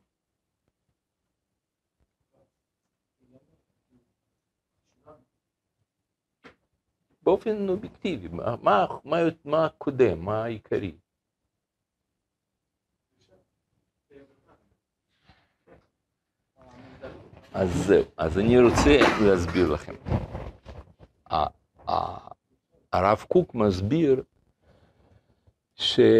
באופן 7.22 7.68
אובייקטיבי, 7.68 8.28
מה, 8.28 8.56
מה, 8.62 8.86
מה, 9.04 9.16
מה 9.44 9.68
קודם, 9.78 10.24
מה 10.24 10.44
העיקרי? 10.44 10.92
אז 17.52 17.68
זהו, 17.86 18.04
אז 18.16 18.38
אני 18.38 18.60
רוצה 18.60 18.98
להסביר 19.24 19.70
לכם. 19.72 19.94
הרב 22.92 23.24
קוק 23.28 23.54
מסביר 23.54 24.22
שכוח 25.74 26.18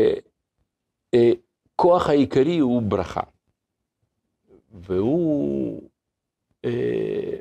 העיקרי 2.08 2.58
הוא 2.58 2.82
ברכה. 2.82 3.20
והוא, 4.72 5.82
אה, 6.64 7.38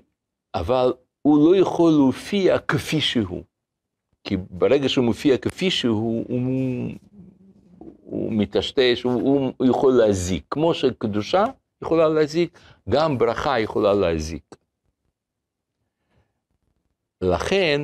אבל 0.56 0.94
הוא 1.22 1.50
לא 1.52 1.58
יכול 1.58 1.92
להופיע 1.92 2.60
כפי 2.60 3.02
שהוא. 3.02 3.44
כי 4.24 4.38
ברגע 4.50 4.90
שהוא 4.90 5.06
מופיע 5.06 5.38
כפי 5.38 5.72
שהוא, 5.72 6.26
הוא, 6.30 6.92
הוא 8.04 8.34
מטשטש, 8.34 9.02
הוא, 9.04 9.52
הוא 9.58 9.68
יכול 9.68 9.94
להזיק. 9.94 10.44
כמו 10.52 10.74
שקדושה 10.74 11.46
יכולה 11.82 12.08
להזיק, 12.08 12.60
גם 12.90 13.18
ברכה 13.18 13.60
יכולה 13.60 13.94
להזיק. 13.94 14.56
לכן, 17.22 17.82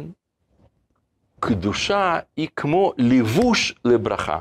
קדושה 1.39 2.19
היא 2.35 2.47
כמו 2.55 2.93
לבוש 2.97 3.75
לברכה. 3.85 4.39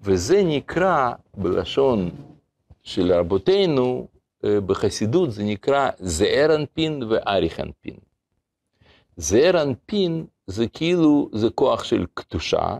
וזה 0.00 0.42
נקרא 0.44 1.12
בלשון 1.36 2.10
של 2.82 3.12
רבותינו, 3.12 4.08
אה, 4.44 4.60
בחסידות 4.60 5.32
זה 5.32 5.44
נקרא 5.44 5.90
זעיר 5.98 6.54
אנפין 6.54 7.02
ואריך 7.02 7.60
אנפין. 7.60 7.96
זעיר 9.16 9.62
אנפין 9.62 10.26
זה 10.46 10.68
כאילו, 10.68 11.30
זה 11.32 11.50
כוח 11.54 11.84
של 11.84 12.06
קדושה, 12.14 12.76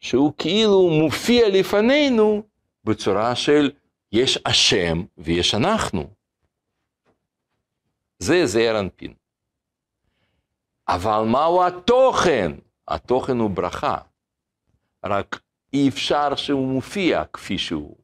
שהוא 0.00 0.32
כאילו 0.38 0.90
מופיע 0.90 1.48
לפנינו 1.48 2.42
בצורה 2.84 3.34
של 3.34 3.70
יש 4.12 4.38
השם 4.46 4.98
ויש 5.18 5.54
אנחנו. 5.54 6.10
זה 8.18 8.46
זעיר 8.46 8.80
אנפין. 8.80 9.14
אבל 10.88 11.24
מהו 11.32 11.66
התוכן? 11.66 12.52
התוכן 12.88 13.36
הוא 13.38 13.50
ברכה. 13.50 13.98
רק 15.04 15.40
אי 15.72 15.88
אפשר 15.88 16.36
שהוא 16.36 16.68
מופיע 16.68 17.24
כפי 17.32 17.58
שהוא. 17.58 17.96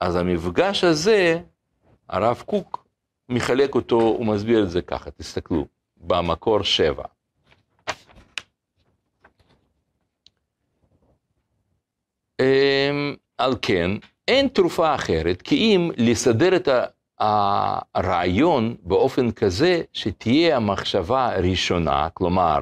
אז 0.00 0.16
המפגש 0.16 0.84
הזה, 0.84 1.42
הרב 2.08 2.42
קוק 2.46 2.86
מחלק 3.28 3.74
אותו, 3.74 4.00
הוא 4.00 4.26
מסביר 4.26 4.64
את 4.64 4.70
זה 4.70 4.82
ככה, 4.82 5.10
תסתכלו, 5.10 5.66
במקור 5.96 6.62
שבע. 6.62 7.04
על 13.38 13.54
כן, 13.62 13.90
אין 14.28 14.48
תרופה 14.48 14.94
אחרת 14.94 15.42
כי 15.42 15.56
אם 15.56 15.90
לסדר 15.96 16.56
את 16.56 16.68
הרעיון 17.94 18.76
באופן 18.82 19.30
כזה 19.30 19.82
שתהיה 19.92 20.56
המחשבה 20.56 21.36
ראשונה, 21.36 22.08
כלומר, 22.14 22.58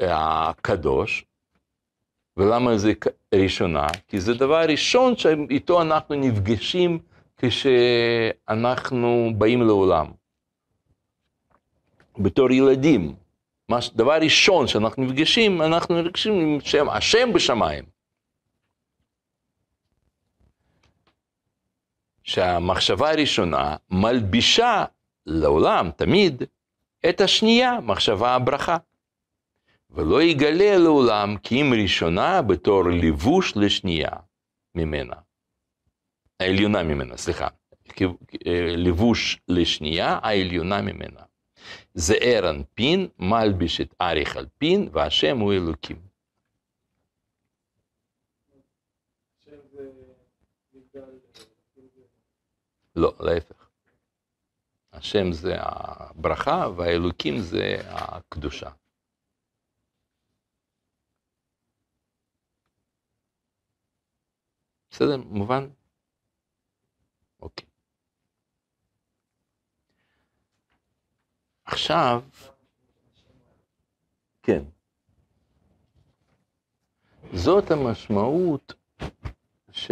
הקדוש, 0.00 1.24
ולמה 2.36 2.78
זה 2.78 2.92
ראשונה? 3.34 3.86
כי 4.08 4.20
זה 4.20 4.34
דבר 4.34 4.64
ראשון 4.68 5.16
שאיתו 5.16 5.82
אנחנו 5.82 6.14
נפגשים 6.14 6.98
כשאנחנו 7.36 9.32
באים 9.38 9.62
לעולם. 9.62 10.06
בתור 12.18 12.52
ילדים, 12.52 13.14
דבר 13.94 14.18
ראשון 14.20 14.66
שאנחנו 14.66 15.04
נפגשים, 15.04 15.62
אנחנו 15.62 16.02
נפגשים 16.02 16.32
עם 16.32 16.58
שם, 16.60 16.88
השם 16.88 17.32
בשמיים. 17.32 17.93
שהמחשבה 22.24 23.10
הראשונה 23.10 23.76
מלבישה 23.90 24.84
לעולם 25.26 25.90
תמיד 25.96 26.42
את 27.08 27.20
השנייה, 27.20 27.80
מחשבה 27.80 28.34
הברכה. 28.34 28.76
ולא 29.90 30.22
יגלה 30.22 30.78
לעולם 30.78 31.36
כי 31.42 31.60
אם 31.60 31.72
ראשונה 31.82 32.42
בתור 32.42 32.82
לבוש 32.90 33.52
לשנייה 33.56 34.10
ממנה. 34.74 35.14
העליונה 36.40 36.82
ממנה, 36.82 37.16
סליחה. 37.16 37.48
לבוש 38.76 39.40
לשנייה 39.48 40.18
העליונה 40.22 40.82
ממנה. 40.82 41.20
זעיר 41.94 42.50
אנפין 42.50 43.08
מלביש 43.18 43.80
את 43.80 43.94
אריך 44.00 44.36
אלפין 44.36 44.88
והשם 44.92 45.38
הוא 45.38 45.52
אלוקים. 45.52 46.13
לא, 52.96 53.12
להפך. 53.20 53.70
השם 54.92 55.32
זה 55.32 55.54
הברכה 55.58 56.68
והאלוקים 56.76 57.34
זה 57.38 57.76
הקדושה. 57.84 58.70
בסדר? 64.90 65.16
מובן? 65.16 65.68
אוקיי. 67.40 67.66
עכשיו, 71.64 72.22
כן. 74.42 74.62
זאת 77.32 77.64
המשמעות 77.70 78.72
ש... 79.72 79.90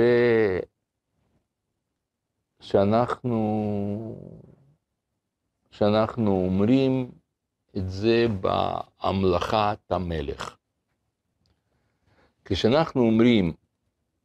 שאנחנו, 2.63 3.29
שאנחנו 5.71 6.31
אומרים 6.31 7.11
את 7.77 7.91
זה 7.91 8.27
בהמלכת 8.41 9.79
המלך. 9.91 10.57
כשאנחנו 12.45 13.01
אומרים 13.01 13.53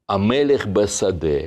המלך 0.10 0.66
בשדה, 0.66 1.40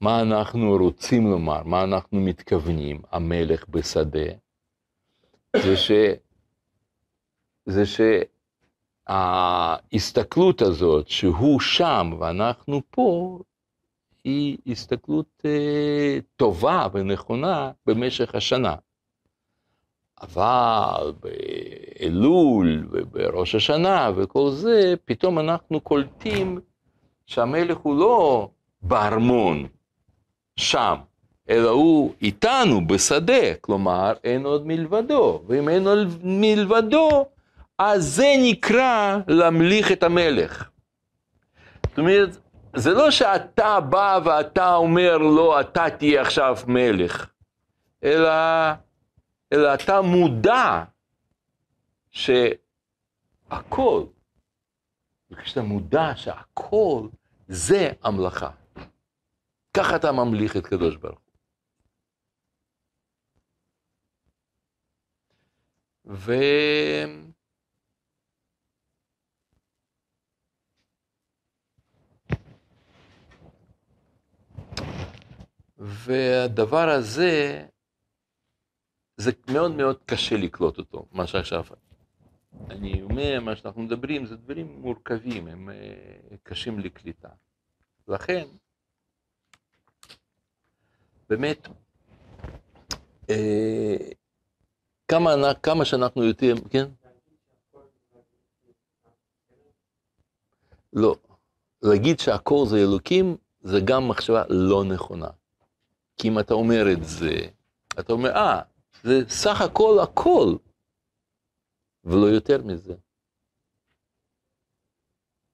מה 0.00 0.20
אנחנו 0.22 0.76
רוצים 0.76 1.26
לומר, 1.26 1.62
מה 1.62 1.84
אנחנו 1.84 2.20
מתכוונים, 2.20 3.02
המלך 3.10 3.68
בשדה, 3.68 4.30
זה 5.56 5.76
ש... 5.76 5.90
זה 7.66 7.82
שההסתכלות 9.06 10.62
הזאת, 10.62 11.08
שהוא 11.08 11.60
שם 11.60 12.10
ואנחנו 12.20 12.80
פה, 12.90 13.38
היא 14.24 14.58
הסתכלות 14.66 15.42
אה, 15.44 16.18
טובה 16.36 16.86
ונכונה 16.92 17.70
במשך 17.86 18.34
השנה. 18.34 18.74
אבל 20.22 21.12
באלול 21.20 22.88
ובראש 22.90 23.54
השנה 23.54 24.10
וכל 24.16 24.50
זה, 24.50 24.94
פתאום 25.04 25.38
אנחנו 25.38 25.80
קולטים 25.80 26.60
שהמלך 27.26 27.78
הוא 27.78 27.98
לא 27.98 28.48
בארמון, 28.82 29.66
שם, 30.56 30.94
אלא 31.50 31.70
הוא 31.70 32.12
איתנו 32.22 32.86
בשדה, 32.86 33.54
כלומר 33.60 34.12
אין 34.24 34.46
עוד 34.46 34.66
מלבדו, 34.66 35.42
ואם 35.46 35.68
אין 35.68 35.86
עוד 35.86 36.08
מלבדו, 36.22 37.26
אז 37.78 38.04
זה 38.04 38.34
נקרא 38.42 39.18
להמליך 39.28 39.92
את 39.92 40.02
המלך. 40.02 40.68
זאת 41.88 41.98
אומרת, 41.98 42.38
זה 42.76 42.90
לא 42.90 43.10
שאתה 43.10 43.80
בא 43.80 44.20
ואתה 44.24 44.74
אומר 44.74 45.18
לו, 45.18 45.36
לא, 45.36 45.60
אתה 45.60 45.84
תהיה 45.98 46.22
עכשיו 46.22 46.56
מלך, 46.66 47.30
אלא, 48.04 48.30
אלא 49.52 49.74
אתה 49.74 50.02
מודע 50.02 50.84
שהכל, 52.10 54.04
וכשאתה 55.30 55.62
מודע 55.62 56.12
שהכל 56.16 57.08
זה 57.48 57.92
המלאכה. 58.02 58.50
ככה 59.76 59.96
אתה 59.96 60.12
ממליך 60.12 60.56
את 60.56 60.66
קדוש 60.66 60.96
ברוך 60.96 61.18
הוא. 61.18 61.24
ו... 66.06 66.32
והדבר 75.84 76.88
הזה, 76.88 77.66
זה 79.16 79.32
מאוד 79.52 79.72
מאוד 79.72 79.96
קשה 80.06 80.36
לקלוט 80.36 80.78
אותו, 80.78 81.06
מה 81.12 81.26
שעכשיו 81.26 81.64
אני 82.70 83.02
אומר, 83.02 83.40
מה 83.40 83.56
שאנחנו 83.56 83.82
מדברים, 83.82 84.26
זה 84.26 84.36
דברים 84.36 84.80
מורכבים, 84.80 85.48
הם 85.48 85.70
אה, 85.70 86.36
קשים 86.42 86.78
לקליטה. 86.78 87.28
לכן, 88.08 88.44
באמת, 91.28 91.68
אה, 93.30 93.96
כמה, 95.08 95.54
כמה 95.62 95.84
שאנחנו 95.84 96.24
יותר, 96.24 96.54
כן? 96.70 96.84
לא. 100.92 101.16
להגיד 101.82 102.20
שהכל 102.20 102.64
זה 102.66 102.76
אלוקים, 102.76 103.36
זה 103.60 103.80
גם 103.84 104.08
מחשבה 104.08 104.44
לא 104.48 104.84
נכונה. 104.84 105.28
כי 106.16 106.28
אם 106.28 106.38
אתה 106.38 106.54
אומר 106.54 106.84
את 106.92 107.04
זה, 107.04 107.34
אתה 108.00 108.12
אומר, 108.12 108.30
אה, 108.30 108.62
זה 109.02 109.28
סך 109.28 109.60
הכל 109.60 109.98
הכל, 110.02 110.56
ולא 112.04 112.26
יותר 112.26 112.62
מזה. 112.64 112.94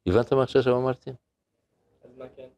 הבנת 0.07 0.33
מה 0.33 0.47
שעכשיו 0.47 0.77
אמרתי? 0.77 1.11
אז 2.03 2.11
מה 2.17 2.25
כן? 2.37 2.49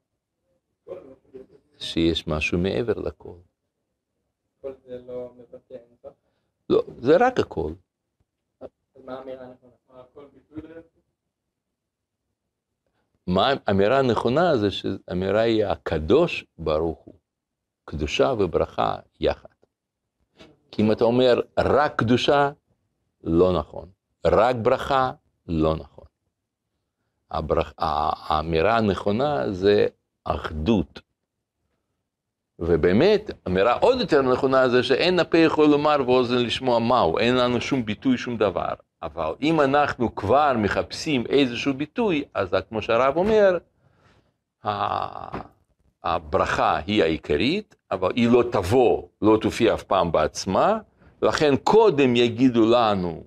שיש 1.78 2.26
משהו 2.26 2.58
מעבר 2.58 2.98
לכל. 2.98 3.36
כל 4.60 4.72
זה 4.84 4.98
לא 4.98 5.32
מבטא 5.36 5.74
אינסוף? 5.74 6.14
לא, 6.70 6.82
זה 6.98 7.12
רק 7.20 7.38
הכל. 7.38 7.72
אז 8.60 8.68
מה 9.04 9.18
האמירה 9.18 9.46
הנכונה? 9.46 9.72
מה 13.26 13.52
האמירה 13.66 13.98
הנכונה 13.98 14.56
זה 14.60 14.70
שהאמירה 14.70 15.40
היא 15.40 15.64
הקדוש 15.64 16.44
ברוך 16.58 16.98
הוא. 16.98 17.14
קדושה 17.84 18.32
וברכה 18.38 18.96
יחד. 19.20 19.48
כי 20.70 20.82
אם 20.82 20.92
אתה 20.92 21.04
אומר 21.04 21.40
רק 21.58 21.96
קדושה, 21.96 22.50
לא 23.24 23.52
נכון. 23.58 23.88
רק 24.26 24.56
ברכה, 24.56 25.12
לא 25.46 25.76
נכון. 25.76 26.04
הברכה, 27.30 28.10
האמירה 28.16 28.76
הנכונה 28.76 29.52
זה 29.52 29.86
אחדות. 30.24 31.00
ובאמת, 32.58 33.30
אמירה 33.46 33.72
עוד 33.72 34.00
יותר 34.00 34.22
נכונה 34.22 34.68
זה 34.68 34.82
שאין 34.82 35.18
הפה 35.18 35.38
יכול 35.38 35.66
לומר 35.66 35.96
ואוזן 36.06 36.38
לשמוע 36.38 36.78
מהו, 36.78 37.18
אין 37.18 37.36
לנו 37.36 37.60
שום 37.60 37.84
ביטוי, 37.84 38.18
שום 38.18 38.36
דבר. 38.36 38.74
אבל 39.02 39.34
אם 39.42 39.60
אנחנו 39.60 40.14
כבר 40.14 40.52
מחפשים 40.56 41.24
איזשהו 41.28 41.74
ביטוי, 41.74 42.24
אז 42.34 42.48
כמו 42.68 42.82
שהרב 42.82 43.16
אומר, 43.16 43.58
הברכה 46.04 46.76
היא 46.86 47.02
העיקרית, 47.02 47.74
אבל 47.90 48.12
היא 48.14 48.28
לא 48.28 48.44
תבוא, 48.52 49.02
לא 49.22 49.38
תופיע 49.40 49.74
אף 49.74 49.82
פעם 49.82 50.12
בעצמה, 50.12 50.78
לכן 51.22 51.56
קודם 51.56 52.16
יגידו 52.16 52.70
לנו 52.70 53.24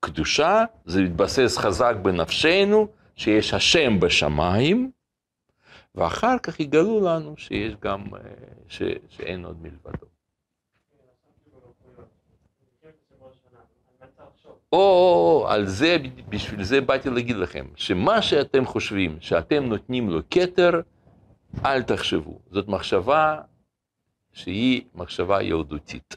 קדושה, 0.00 0.64
זה 0.84 1.02
יתבסס 1.02 1.58
חזק 1.58 1.94
בנפשנו, 2.02 2.88
שיש 3.16 3.54
השם 3.54 4.00
בשמיים, 4.00 4.90
ואחר 5.94 6.38
כך 6.42 6.60
יגלו 6.60 7.00
לנו 7.00 7.34
שיש 7.36 7.74
גם, 7.82 8.04
אה, 8.14 8.20
ש, 8.68 8.82
שאין 9.08 9.44
עוד 9.44 9.62
מלבדו. 9.62 10.06
או, 14.72 15.46
על 15.48 15.66
זה, 15.66 15.96
בשביל 16.28 16.64
זה 16.64 16.80
באתי 16.80 17.10
להגיד 17.10 17.36
לכם, 17.36 17.66
שמה 17.76 18.22
שאתם 18.22 18.66
חושבים 18.66 19.16
שאתם 19.20 19.64
נותנים 19.64 20.10
לו 20.10 20.20
כתר, 20.30 20.80
אל 21.64 21.82
תחשבו. 21.82 22.40
זאת 22.50 22.68
מחשבה 22.68 23.40
שהיא 24.32 24.82
מחשבה 24.94 25.42
ילדותית. 25.42 26.16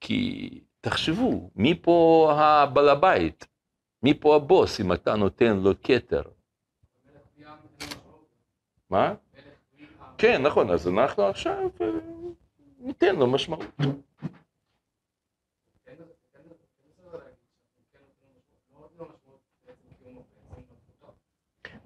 כי 0.00 0.50
תחשבו, 0.80 1.50
מי 1.54 1.74
פה 1.82 2.32
הבעל 2.36 2.88
הבית? 2.88 3.46
מי 4.02 4.14
פה 4.14 4.36
הבוס 4.36 4.80
אם 4.80 4.92
אתה 4.92 5.16
נותן 5.16 5.56
לו 5.56 5.70
כתר? 5.82 6.22
מה? 8.90 9.14
כן, 10.18 10.42
נכון, 10.42 10.70
אז 10.70 10.88
אנחנו 10.88 11.22
עכשיו 11.22 11.70
אה, 11.80 11.86
ניתן 12.78 13.16
לו 13.16 13.26
משמעות. 13.26 13.64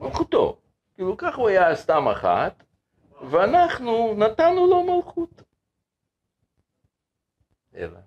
מלכותו. 0.01 0.60
כאילו 1.01 1.16
ככה 1.16 1.36
הוא 1.36 1.48
היה 1.48 1.76
סתם 1.76 2.09
אחת, 2.09 2.64
ואנחנו 3.30 4.14
נתנו 4.18 4.66
לו 4.66 4.82
מלכות. 4.82 5.42
אלא. 7.74 7.98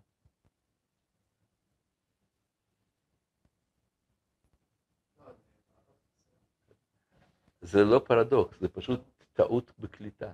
זה 7.62 7.84
לא 7.84 8.00
פרדוקס, 8.00 8.60
זה 8.60 8.70
פשוט 8.70 9.02
טעות 9.34 9.72
בקליטה. 9.80 10.32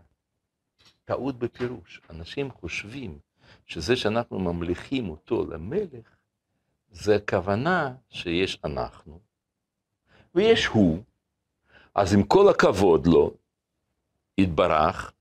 טעות 1.06 1.40
בפירוש. 1.40 2.02
אנשים 2.10 2.52
חושבים 2.52 3.20
שזה 3.66 3.96
שאנחנו 3.96 4.40
ממליכים 4.40 5.10
אותו 5.10 5.46
למלך, 5.46 6.16
זה 6.92 7.16
הכוונה 7.16 7.96
שיש 8.10 8.60
אנחנו, 8.64 9.20
ויש 10.36 10.66
הוא, 10.66 11.04
אז 11.96 12.14
עם 12.14 12.24
כל 12.24 12.50
הכבוד 12.50 13.08
לו, 13.08 13.34
יתברך, 14.38 15.14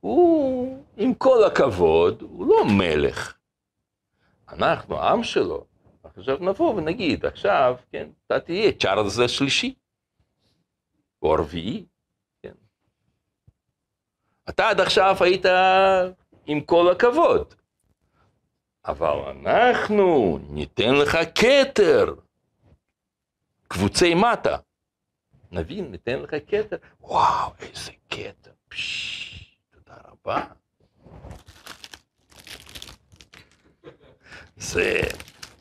הוא, 0.00 0.84
עם 0.96 1.14
כל 1.14 1.44
הכבוד, 1.44 2.22
הוא 2.22 2.46
לא 2.46 2.64
מלך. 2.78 3.38
אנחנו, 4.48 4.96
העם 4.96 5.24
שלו, 5.24 5.64
עכשיו 6.04 6.36
נבוא 6.40 6.74
ונגיד, 6.74 7.26
עכשיו, 7.26 7.76
כן, 7.92 8.08
אתה 8.26 8.40
תהיה 8.40 8.72
צ'ארלס 8.72 9.18
השלישי, 9.18 9.74
או 11.22 11.34
הרביעי, 11.34 11.86
כן. 12.42 12.52
אתה 14.48 14.68
עד 14.68 14.80
עכשיו 14.80 15.16
היית 15.20 15.46
עם 16.46 16.60
כל 16.60 16.92
הכבוד, 16.92 17.54
אבל 18.84 19.18
אנחנו 19.30 20.38
ניתן 20.50 20.94
לך 20.94 21.18
כתר, 21.34 22.14
קבוצי 23.68 24.14
מטה. 24.14 24.56
נבין, 25.52 25.90
ניתן 25.90 26.18
לך 26.18 26.34
כתר. 26.48 26.76
וואו, 27.00 27.52
איזה 27.60 27.92
כתר. 28.10 28.52
תודה 29.70 29.96
רבה. 30.04 30.44
זה 34.56 35.00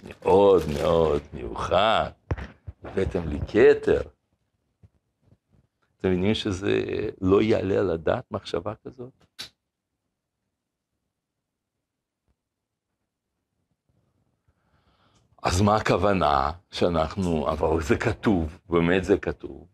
מאוד 0.03 0.61
מאוד 0.81 1.21
מיוחד. 1.33 2.11
הבאתם 2.83 3.27
לי 3.27 3.39
כתר. 3.39 4.01
אתם 5.97 6.09
מבינים 6.09 6.35
שזה 6.35 6.81
לא 7.21 7.41
יעלה 7.41 7.79
על 7.79 7.89
הדעת 7.89 8.31
מחשבה 8.31 8.73
כזאת? 8.75 9.25
אז 15.43 15.61
מה 15.61 15.75
הכוונה 15.75 16.51
שאנחנו, 16.71 17.49
אבל 17.51 17.81
זה 17.81 17.97
כתוב, 17.97 18.59
באמת 18.69 19.03
זה 19.03 19.17
כתוב. 19.17 19.67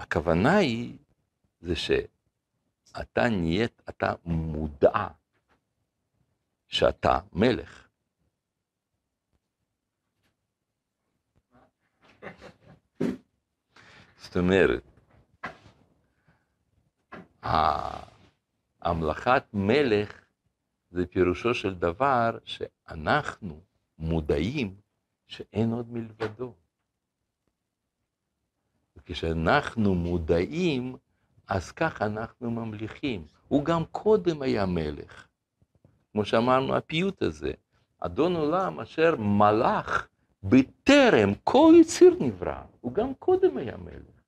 הכוונה 0.00 0.56
היא, 0.56 0.98
זה 1.60 1.76
שאתה 1.76 3.28
נהיית, 3.30 3.82
אתה 3.88 4.14
מודע 4.24 5.08
שאתה 6.68 7.20
מלך. 7.32 7.88
זאת 14.16 14.36
אומרת, 14.36 14.82
המלאכת 18.82 19.44
מלך 19.52 20.24
זה 20.90 21.06
פירושו 21.06 21.54
של 21.54 21.74
דבר 21.74 22.38
שאנחנו 22.44 23.60
מודעים 23.98 24.80
שאין 25.26 25.72
עוד 25.72 25.92
מלבדו. 25.92 26.59
וכשאנחנו 29.10 29.94
מודעים, 29.94 30.96
אז 31.48 31.72
כך 31.72 32.02
אנחנו 32.02 32.50
ממליכים. 32.50 33.26
הוא 33.48 33.64
גם 33.64 33.84
קודם 33.90 34.42
היה 34.42 34.66
מלך. 34.66 35.26
כמו 36.12 36.24
שאמרנו, 36.24 36.76
הפיוט 36.76 37.22
הזה, 37.22 37.52
אדון 37.98 38.36
עולם 38.36 38.80
אשר 38.80 39.16
מלך 39.16 40.06
בטרם 40.42 41.34
כל 41.44 41.72
יציר 41.80 42.16
נברא, 42.20 42.62
הוא 42.80 42.94
גם 42.94 43.14
קודם 43.14 43.56
היה 43.56 43.76
מלך. 43.76 44.20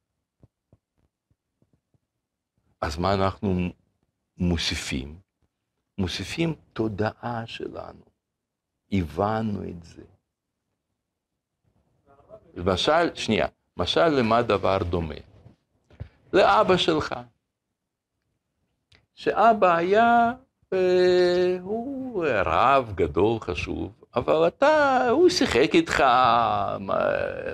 אז 2.81 2.99
מה 2.99 3.15
אנחנו 3.15 3.69
מוסיפים? 4.37 5.19
מוסיפים 5.99 6.55
תודעה 6.73 7.47
שלנו. 7.47 8.05
הבנו 8.93 9.69
את 9.69 9.83
זה. 9.83 10.03
למשל, 12.55 13.15
שנייה, 13.15 13.47
משל 13.77 14.09
למה 14.09 14.43
דבר 14.43 14.79
דומה? 14.79 15.15
לאבא 16.33 16.77
שלך. 16.77 17.15
שאבא 19.15 19.77
היה, 19.77 20.33
אה, 20.73 21.57
הוא 21.61 22.27
רב 22.27 22.93
גדול, 22.95 23.41
חשוב, 23.41 23.93
אבל 24.15 24.47
אתה, 24.49 25.09
הוא 25.11 25.29
שיחק 25.29 25.71
איתך, 25.75 26.05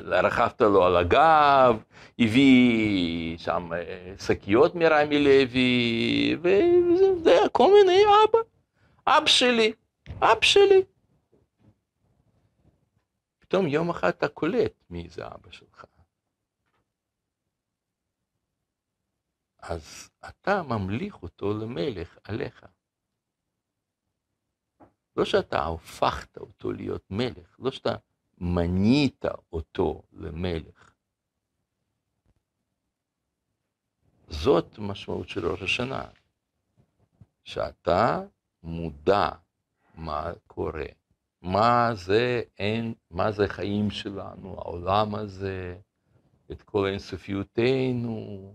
רכבת 0.05 0.61
לו 0.61 0.85
על 0.85 0.97
הגב, 0.97 1.77
הביא 2.19 3.39
שם 3.39 3.73
אה, 3.73 4.14
שקיות 4.27 4.75
מרמי 4.75 5.25
לוי, 5.25 6.37
וזה 6.43 7.39
כל 7.53 7.71
מיני 7.73 8.03
אבא. 8.03 8.39
אבא 9.07 9.27
שלי, 9.27 9.73
אבא 10.19 10.43
שלי. 10.43 10.83
פתאום 13.39 13.66
יום 13.66 13.91
אחד 13.91 14.09
אתה 14.09 14.29
קולט 14.29 14.73
מי 14.91 15.09
זה 15.11 15.27
אבא 15.27 15.51
שלך. 15.51 15.85
אז 19.59 20.11
אתה 20.29 20.63
ממליך 20.63 21.23
אותו 21.23 21.55
למלך 21.59 22.19
עליך. 22.25 22.67
לא 25.17 25.25
שאתה 25.25 25.67
הפכת 25.67 26.39
אותו 26.39 26.73
להיות 26.73 27.11
מלך, 27.11 27.57
לא 27.59 27.71
שאתה 27.71 27.97
מנית 28.39 29.25
אותו 29.53 30.03
למלך. 30.13 30.93
זאת 34.29 34.79
משמעות 34.79 35.29
של 35.29 35.47
ראש 35.47 35.63
השנה, 35.63 36.05
שאתה 37.45 38.21
מודע 38.63 39.29
מה 39.95 40.33
קורה, 40.47 40.87
מה 41.43 41.91
זה 41.95 42.43
אין, 42.59 42.95
מה 43.11 43.33
זה 43.33 43.49
חיים 43.49 43.91
שלנו, 43.91 44.55
העולם 44.59 45.15
הזה, 45.15 45.79
את 46.53 46.63
כל 46.63 46.87
האינסופיותנו, 46.87 48.55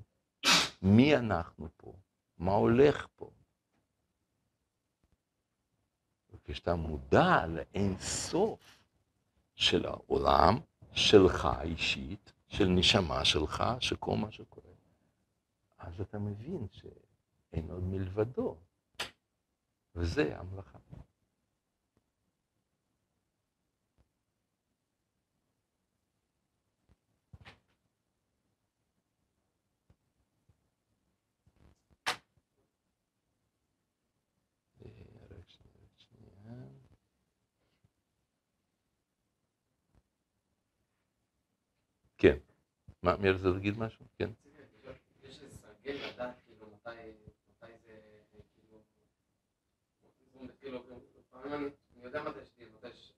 מי 0.83 1.15
אנחנו 1.15 1.67
פה, 1.77 1.93
מה 2.37 2.51
הולך 2.51 3.07
פה. 3.15 3.31
וכשאתה 6.33 6.75
מודע 6.75 7.47
לאין 7.47 7.99
סוף 7.99 8.79
של 9.55 9.85
העולם, 9.85 10.59
שלך 10.93 11.47
אישית, 11.61 12.33
של 12.47 12.65
נשמה 12.67 13.25
שלך, 13.25 13.63
של 13.79 13.95
כל 13.95 14.15
מה 14.17 14.31
שקורה, 14.31 14.73
אז 15.77 16.01
אתה 16.01 16.19
מבין 16.19 16.67
שאין 16.71 17.69
עוד 17.69 17.83
מלבדו, 17.83 18.57
וזה 19.95 20.39
המלאכה. 20.39 20.79
מה, 43.03 43.17
מי 43.17 43.29
רצה 43.29 43.47
להגיד 43.49 43.77
משהו? 43.77 44.05
כן. 44.17 44.29
יש 45.23 45.41
איזה 45.41 45.57
סרגל 45.57 45.97
לדעת 46.09 46.35
כאילו 46.45 46.67
מתי, 46.73 46.89
מתי 47.49 47.71
זה 47.85 47.99
כאילו, 48.55 48.83
זה 50.47 50.53
כאילו, 50.59 50.83
לפעמים 51.19 51.53
אני, 51.53 51.65
אני 51.95 52.03
יודע 52.03 52.23
מתי 52.23 52.45
שתהיה, 52.45 52.67
מתי 52.77 52.93
ש... 52.93 53.13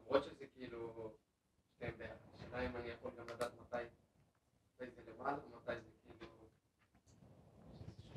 למרות 0.00 0.24
שזה 0.24 0.46
כאילו, 0.54 1.12
שתיהם 1.74 1.94
ביחד, 1.98 2.14
השאלה 2.34 2.66
אם 2.66 2.76
אני 2.76 2.88
יכול 2.88 3.10
גם 3.18 3.28
לדעת 3.28 3.52
מתי, 3.60 3.76
מתי 4.74 4.90
זה 4.90 5.02
לבד, 5.10 5.34
או 5.44 5.56
מתי 5.56 5.80
זה 5.80 5.90
כאילו, 6.02 6.32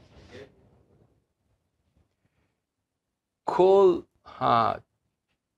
סרגל. 0.09 0.45
כל 3.43 4.01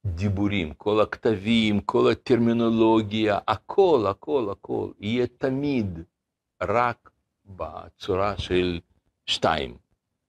הדיבורים, 0.05 0.73
כל 0.73 1.01
הכתבים, 1.01 1.79
כל 1.79 2.11
הטרמינולוגיה, 2.11 3.39
הכל, 3.47 4.05
הכל, 4.09 4.47
הכל, 4.51 4.89
יהיה 4.99 5.27
תמיד 5.27 5.99
רק 6.63 7.09
בצורה 7.45 8.37
של 8.37 8.79
שתיים, 9.25 9.77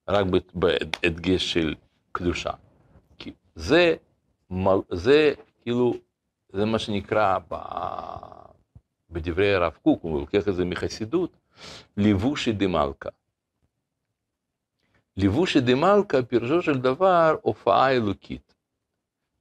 רק 0.07 0.25
בהדגש 0.53 1.53
של 1.53 1.75
קדושה. 2.11 2.51
כי 3.19 3.31
זה, 3.55 3.95
זה 4.91 5.33
כאילו, 5.61 5.93
זה 6.53 6.65
מה 6.65 6.79
שנקרא 6.79 7.37
ב, 7.49 7.55
בדברי 9.09 9.53
הרב 9.53 9.77
קוק, 9.83 10.03
הוא 10.03 10.19
לוקח 10.19 10.47
את 10.47 10.55
זה 10.55 10.65
מחסידות, 10.65 11.37
לבושי 11.97 12.51
דמלכה. 12.51 13.09
לבושי 15.17 15.61
דמלכה, 15.61 16.23
פירושו 16.23 16.61
של 16.61 16.77
דבר, 16.77 17.35
הופעה 17.41 17.91
אלוקית. 17.91 18.56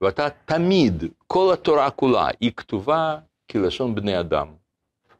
ואתה 0.00 0.30
תמיד, 0.30 1.04
כל 1.26 1.52
התורה 1.52 1.90
כולה, 1.90 2.28
היא 2.40 2.52
כתובה 2.56 3.18
כלשון 3.50 3.94
בני 3.94 4.20
אדם. 4.20 4.48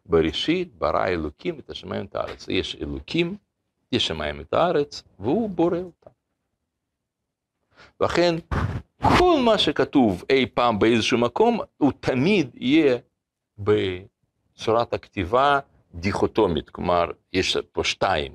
בראשית 0.07 0.75
ברא 0.75 1.07
אלוקים 1.07 1.59
את 1.59 1.71
השמיים 1.71 2.03
ואת 2.03 2.17
הארץ. 2.17 2.49
יש 2.49 2.77
אלוקים, 2.77 3.37
יש 3.93 4.07
שמיים 4.07 4.39
ואת 4.39 4.55
הארץ, 4.55 5.03
והוא 5.19 5.51
בורא 5.51 5.79
אותם. 5.79 6.11
לכן, 8.01 8.35
כל 9.19 9.41
מה 9.45 9.59
שכתוב 9.59 10.25
אי 10.31 10.47
פעם 10.55 10.79
באיזשהו 10.79 11.19
מקום, 11.19 11.61
הוא 11.77 11.93
תמיד 12.01 12.51
יהיה 12.55 12.99
בצורת 13.59 14.93
הכתיבה 14.93 15.59
דיכוטומית. 15.95 16.71
כלומר, 16.71 17.05
יש 17.33 17.57
פה 17.73 17.85
שתיים, 17.85 18.35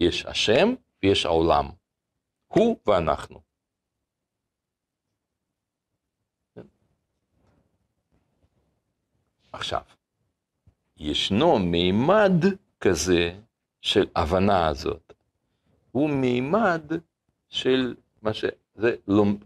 יש 0.00 0.26
השם 0.26 0.74
ויש 1.02 1.26
העולם. 1.26 1.70
הוא 2.48 2.76
ואנחנו. 2.86 3.51
עכשיו, 9.52 9.80
ישנו 10.96 11.58
מימד 11.58 12.44
כזה 12.80 13.38
של 13.80 14.06
הבנה 14.16 14.66
הזאת. 14.66 15.12
הוא 15.90 16.10
מימד 16.10 16.82
של 17.48 17.94
מה 18.22 18.32
ש... 18.32 18.44
זה 18.74 18.94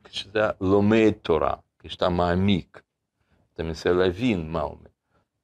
כשאתה 0.05 0.51
לומד 0.61 1.13
תורה, 1.23 1.55
כשאתה 1.79 2.09
מעמיק, 2.09 2.83
אתה 3.53 3.63
מנסה 3.63 3.93
להבין 3.93 4.51
מה 4.51 4.61
הוא 4.61 4.71
אומר. 4.71 4.91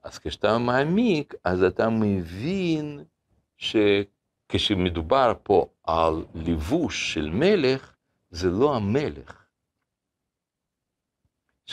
אז 0.03 0.19
כשאתה 0.19 0.59
מעמיק, 0.59 1.35
אז 1.45 1.63
אתה 1.63 1.89
מבין 1.89 3.05
שכשמדובר 3.57 5.33
פה 5.43 5.67
על 5.85 6.25
לבוש 6.35 7.15
של 7.15 7.31
מלך, 7.31 7.95
זה 8.31 8.51
לא 8.51 8.77
המלך. 8.77 9.43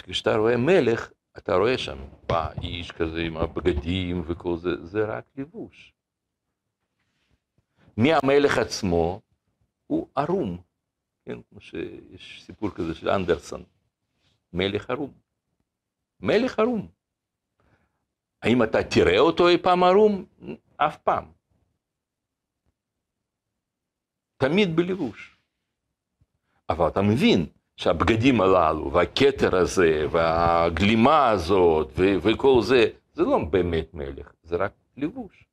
כשאתה 0.04 0.36
רואה 0.36 0.58
מלך, 0.58 1.10
אתה 1.38 1.56
רואה 1.56 1.78
שם, 1.78 1.98
בא 2.30 2.52
איש 2.62 2.92
כזה 2.92 3.20
עם 3.22 3.38
הבגדים 3.38 4.24
וכל 4.28 4.58
זה, 4.58 4.86
זה 4.86 5.06
רק 5.06 5.26
לבוש. 5.36 5.94
מי 7.98 8.14
המלך 8.14 8.58
עצמו? 8.58 9.22
הוא 9.88 10.08
ערום. 10.16 10.62
כן, 11.26 11.42
כמו 11.50 11.62
שיש 11.62 12.44
סיפור 12.46 12.70
כזה 12.76 12.96
של 12.96 13.10
אנדרסון, 13.10 13.64
מלך 14.54 14.90
ערום. 14.90 15.14
מלך 16.20 16.60
ערום. 16.60 16.88
האם 18.42 18.64
אתה 18.64 18.78
תראה 18.84 19.20
אותו 19.20 19.48
אי 19.48 19.58
פעם 19.58 19.84
ערום? 19.84 20.26
אף 20.78 20.98
פעם. 20.98 21.32
תמיד 24.38 24.76
בלבוש. 24.76 25.38
אבל 26.70 26.88
אתה 26.88 27.02
מבין 27.02 27.46
שהבגדים 27.80 28.42
הללו, 28.42 28.94
והכתר 28.94 29.56
הזה, 29.56 30.06
והגלימה 30.12 31.30
הזאת, 31.30 31.88
ו- 31.98 32.18
וכל 32.22 32.62
זה, 32.62 32.86
זה 33.14 33.24
לא 33.24 33.38
באמת 33.50 33.94
מלך, 33.94 34.32
זה 34.44 34.56
רק 34.56 34.72
לבוש. 34.98 35.46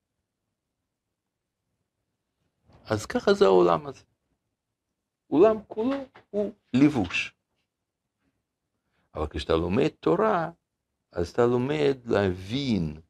אז 2.84 3.06
ככה 3.06 3.34
זה 3.34 3.44
העולם 3.44 3.86
הזה. 3.86 4.04
עולם 5.26 5.56
כולו 5.68 5.96
הוא 6.30 6.52
לבוש. 6.72 7.34
אבל 9.14 9.26
כשאתה 9.30 9.52
לומד 9.52 9.88
תורה, 9.88 10.50
אז 11.12 11.28
אתה 11.30 11.46
לומד 11.46 11.96
להבין 12.04 13.00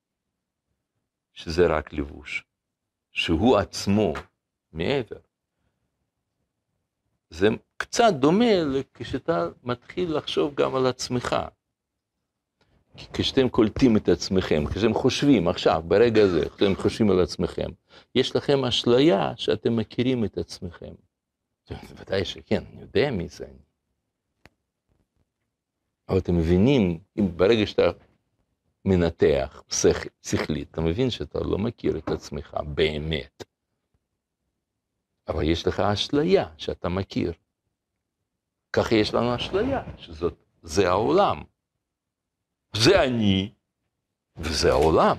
שזה 1.33 1.67
רק 1.67 1.93
לבוש, 1.93 2.45
שהוא 3.13 3.57
עצמו 3.57 4.13
מעבר. 4.73 5.26
זה 7.31 7.49
קצת 7.77 8.13
דומה 8.19 8.45
כשאתה 8.95 9.49
מתחיל 9.65 10.17
לחשוב 10.17 10.55
גם 10.55 10.75
על 10.75 10.87
עצמך. 10.87 11.37
כי 12.97 13.07
כשאתם 13.13 13.49
קולטים 13.49 13.97
את 13.97 14.09
עצמכם, 14.09 14.65
כשאתם 14.67 14.95
חושבים 14.95 15.49
עכשיו, 15.49 15.83
ברגע 15.87 16.23
הזה, 16.23 16.49
כשאתם 16.49 16.77
חושבים 16.77 17.11
על 17.11 17.21
עצמכם, 17.21 17.71
יש 18.15 18.37
לכם 18.37 18.65
אשליה 18.65 19.33
שאתם 19.37 19.77
מכירים 19.77 20.25
את 20.25 20.39
עצמכם. 20.39 20.95
ודאי 21.97 22.25
שכן, 22.25 22.63
אני 22.73 22.81
יודע 22.81 23.11
מי 23.11 23.29
זה 23.29 23.45
אני. 23.45 23.67
אבל 26.09 26.19
אתם 26.19 26.37
מבינים, 26.37 26.99
אם 27.19 27.37
ברגע 27.37 27.67
שאתה 27.67 27.91
מנתח 28.85 29.63
שכל, 29.73 30.09
שכלית, 30.23 30.69
אתה 30.71 30.81
מבין 30.81 31.11
שאתה 31.11 31.39
לא 31.41 31.59
מכיר 31.59 31.99
את 31.99 32.09
עצמך 32.09 32.57
באמת. 32.75 33.45
אבל 35.29 35.43
יש 35.43 35.67
לך 35.67 35.81
אשליה 35.81 36.49
שאתה 36.59 36.89
מכיר. 36.89 37.33
ככה 38.73 38.95
יש 38.95 39.15
לנו 39.15 39.37
אשליה, 39.37 39.83
שזאת, 39.99 40.35
זה 40.63 40.89
העולם. 40.89 41.43
זה 42.77 43.03
אני, 43.05 43.53
וזה 44.37 44.71
העולם. 44.71 45.17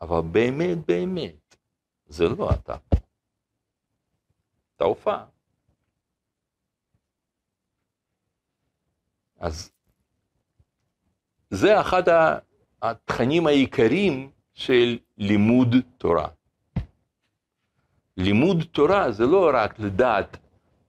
אבל 0.00 0.20
באמת, 0.32 0.78
באמת, 0.86 1.56
זה 2.06 2.24
לא 2.28 2.50
אתה. 2.50 2.76
אתה 4.76 4.84
הופעה. 4.84 5.26
אז 9.38 9.70
זה 11.50 11.80
אחד 11.80 12.02
התכנים 12.82 13.46
העיקריים 13.46 14.30
של 14.54 14.98
לימוד 15.18 15.74
תורה. 15.98 16.28
לימוד 18.16 18.64
תורה 18.72 19.10
זה 19.10 19.26
לא 19.26 19.50
רק 19.54 19.78
לדעת 19.78 20.36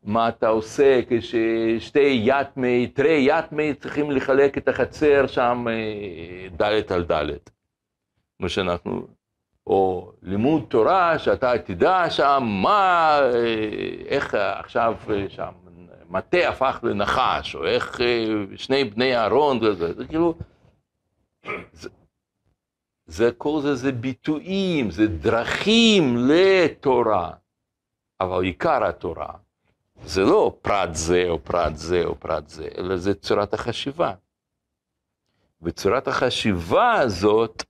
מה 0.03 0.29
אתה 0.29 0.47
עושה 0.47 0.99
כששתי 1.09 2.21
יתמי, 2.25 2.87
תרי 2.87 3.27
יתמי 3.29 3.73
צריכים 3.73 4.11
לחלק 4.11 4.57
את 4.57 4.67
החצר 4.67 5.27
שם 5.27 5.65
אה, 5.69 6.47
ד' 6.61 6.91
על 6.91 7.03
ד'. 7.03 7.31
כמו 8.37 8.49
שאנחנו, 8.49 9.07
או 9.67 10.11
לימוד 10.23 10.65
תורה 10.67 11.19
שאתה 11.19 11.57
תדע 11.57 12.09
שם 12.09 12.43
מה, 12.43 13.19
אה, 13.21 13.29
איך 14.07 14.33
עכשיו 14.33 14.95
אה, 15.09 15.25
שם 15.29 15.51
מטה 16.09 16.49
הפך 16.49 16.79
לנחש, 16.83 17.55
או 17.55 17.65
איך 17.65 17.99
שני 18.55 18.83
בני 18.83 19.17
אהרון, 19.17 19.59
זה, 19.75 19.93
זה 19.93 20.05
כאילו, 20.07 20.33
זה, 21.73 21.89
זה 23.07 23.31
כל 23.37 23.59
זה, 23.61 23.75
זה 23.75 23.91
ביטויים, 23.91 24.91
זה 24.91 25.07
דרכים 25.07 26.17
לתורה, 26.17 27.31
אבל 28.21 28.43
עיקר 28.43 28.83
התורה 28.83 29.33
זה 30.03 30.21
לא 30.21 30.57
פרט 30.61 30.89
זה 30.93 31.23
או 31.27 31.43
פרט 31.43 31.75
זה 31.75 32.01
או 32.05 32.15
פרט 32.19 32.47
זה, 32.47 32.67
אלא 32.77 32.97
זה 32.97 33.13
צורת 33.13 33.53
החשיבה. 33.53 34.13
וצורת 35.61 36.07
החשיבה 36.07 36.93
הזאת, 36.93 37.63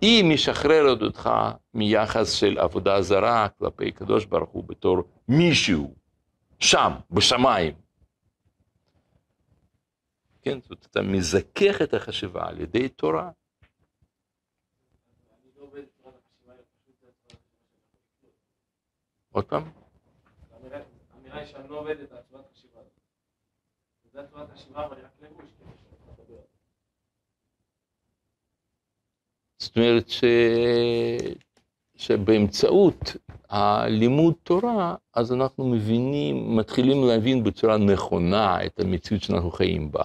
היא 0.00 0.24
משחררת 0.34 1.02
אותך 1.02 1.30
מיחס 1.74 2.32
של 2.32 2.58
עבודה 2.58 3.02
זרה 3.02 3.48
כלפי 3.48 3.92
קדוש 3.92 4.24
ברוך 4.24 4.50
הוא 4.50 4.64
בתור 4.64 5.02
מישהו, 5.28 5.94
שם, 6.58 6.92
בשמיים. 7.10 7.74
כן, 10.42 10.60
זאת 10.60 10.70
אומרת, 10.70 10.86
אתה 10.90 11.02
מזכך 11.02 11.82
את 11.82 11.94
החשיבה 11.94 12.48
על 12.48 12.60
ידי 12.60 12.88
תורה. 12.88 13.30
אני 15.30 15.50
לא 15.56 15.62
עובד 15.62 15.82
בצורת 15.82 16.14
החשיבה, 16.14 16.52
אלא 16.52 16.62
פשוט 16.62 16.94
זה 17.00 17.06
הצורת 17.08 17.34
החשיבה 17.34 18.00
של 18.20 18.28
עוד 19.32 19.44
פעם? 19.44 19.62
האמירה- 20.52 20.78
היא 21.38 21.46
שאני 21.46 21.68
לא 21.68 21.78
עובד 21.80 21.96
את 22.00 22.12
הצורת 22.12 22.44
החשיבה 22.52 22.80
הזאת. 22.80 22.92
זה 24.12 24.20
הצורת 24.20 24.50
החשיבה, 24.50 24.86
אבל 24.86 24.96
רק 24.96 25.10
לבוש. 25.22 25.50
זאת 29.58 29.76
אומרת 29.76 30.08
ש... 30.08 30.24
שבאמצעות 31.96 33.16
הלימוד 33.48 34.34
תורה, 34.42 34.94
אז 35.14 35.32
אנחנו 35.32 35.64
מבינים, 35.68 36.56
מתחילים 36.56 37.04
להבין 37.08 37.44
בצורה 37.44 37.76
נכונה 37.76 38.66
את 38.66 38.80
המציאות 38.80 39.22
שאנחנו 39.22 39.50
חיים 39.50 39.92
בה. 39.92 40.02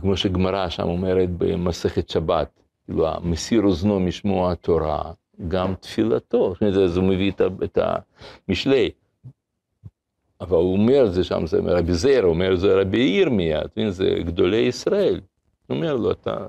כמו 0.00 0.16
שגמרא 0.16 0.68
שם 0.68 0.82
אומרת 0.82 1.28
במסכת 1.38 2.08
שבת, 2.08 2.50
כאילו 2.84 3.08
המסיר 3.08 3.62
אוזנו 3.62 4.00
משמוע 4.00 4.52
התורה, 4.52 5.12
גם 5.48 5.74
תפילתו, 5.74 6.54
אז 6.84 6.96
הוא 6.96 7.04
מביא 7.04 7.32
את 7.64 7.78
המשלי. 8.48 8.90
אבל 10.40 10.56
הוא 10.56 10.72
אומר 10.72 11.10
זה 11.10 11.24
שם, 11.24 11.46
זה 11.46 11.58
רבי 11.62 11.94
זר, 11.94 12.20
הוא 12.22 12.30
אומר 12.30 12.56
זה 12.56 12.80
רבי 12.80 12.98
ירמיה, 12.98 13.60
זה 13.88 14.10
גדולי 14.24 14.56
ישראל. 14.56 15.20
הוא 15.66 15.76
אומר 15.76 15.96
לו, 15.96 16.10
אתה, 16.10 16.48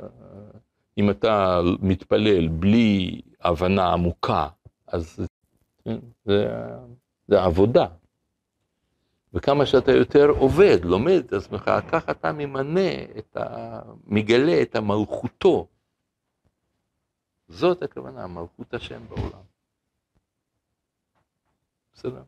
אם 0.97 1.09
אתה 1.09 1.61
מתפלל 1.81 2.47
בלי 2.47 3.21
הבנה 3.41 3.93
עמוקה, 3.93 4.47
אז 4.87 5.27
זה, 6.25 6.47
זה 7.27 7.43
עבודה. 7.43 7.85
וכמה 9.33 9.65
שאתה 9.65 9.91
יותר 9.91 10.29
עובד, 10.29 10.77
לומד 10.83 11.21
את 11.25 11.33
עצמך, 11.33 11.71
ככה 11.91 12.11
אתה 12.11 12.31
ממנה, 12.31 12.89
את 13.17 13.37
ה... 13.37 13.79
מגלה 14.07 14.61
את 14.61 14.75
המלכותו. 14.75 15.67
זאת 17.49 17.83
הכוונה, 17.83 18.27
מלכות 18.27 18.73
השם 18.73 19.07
בעולם. 19.07 19.43
בסדר? 21.93 22.23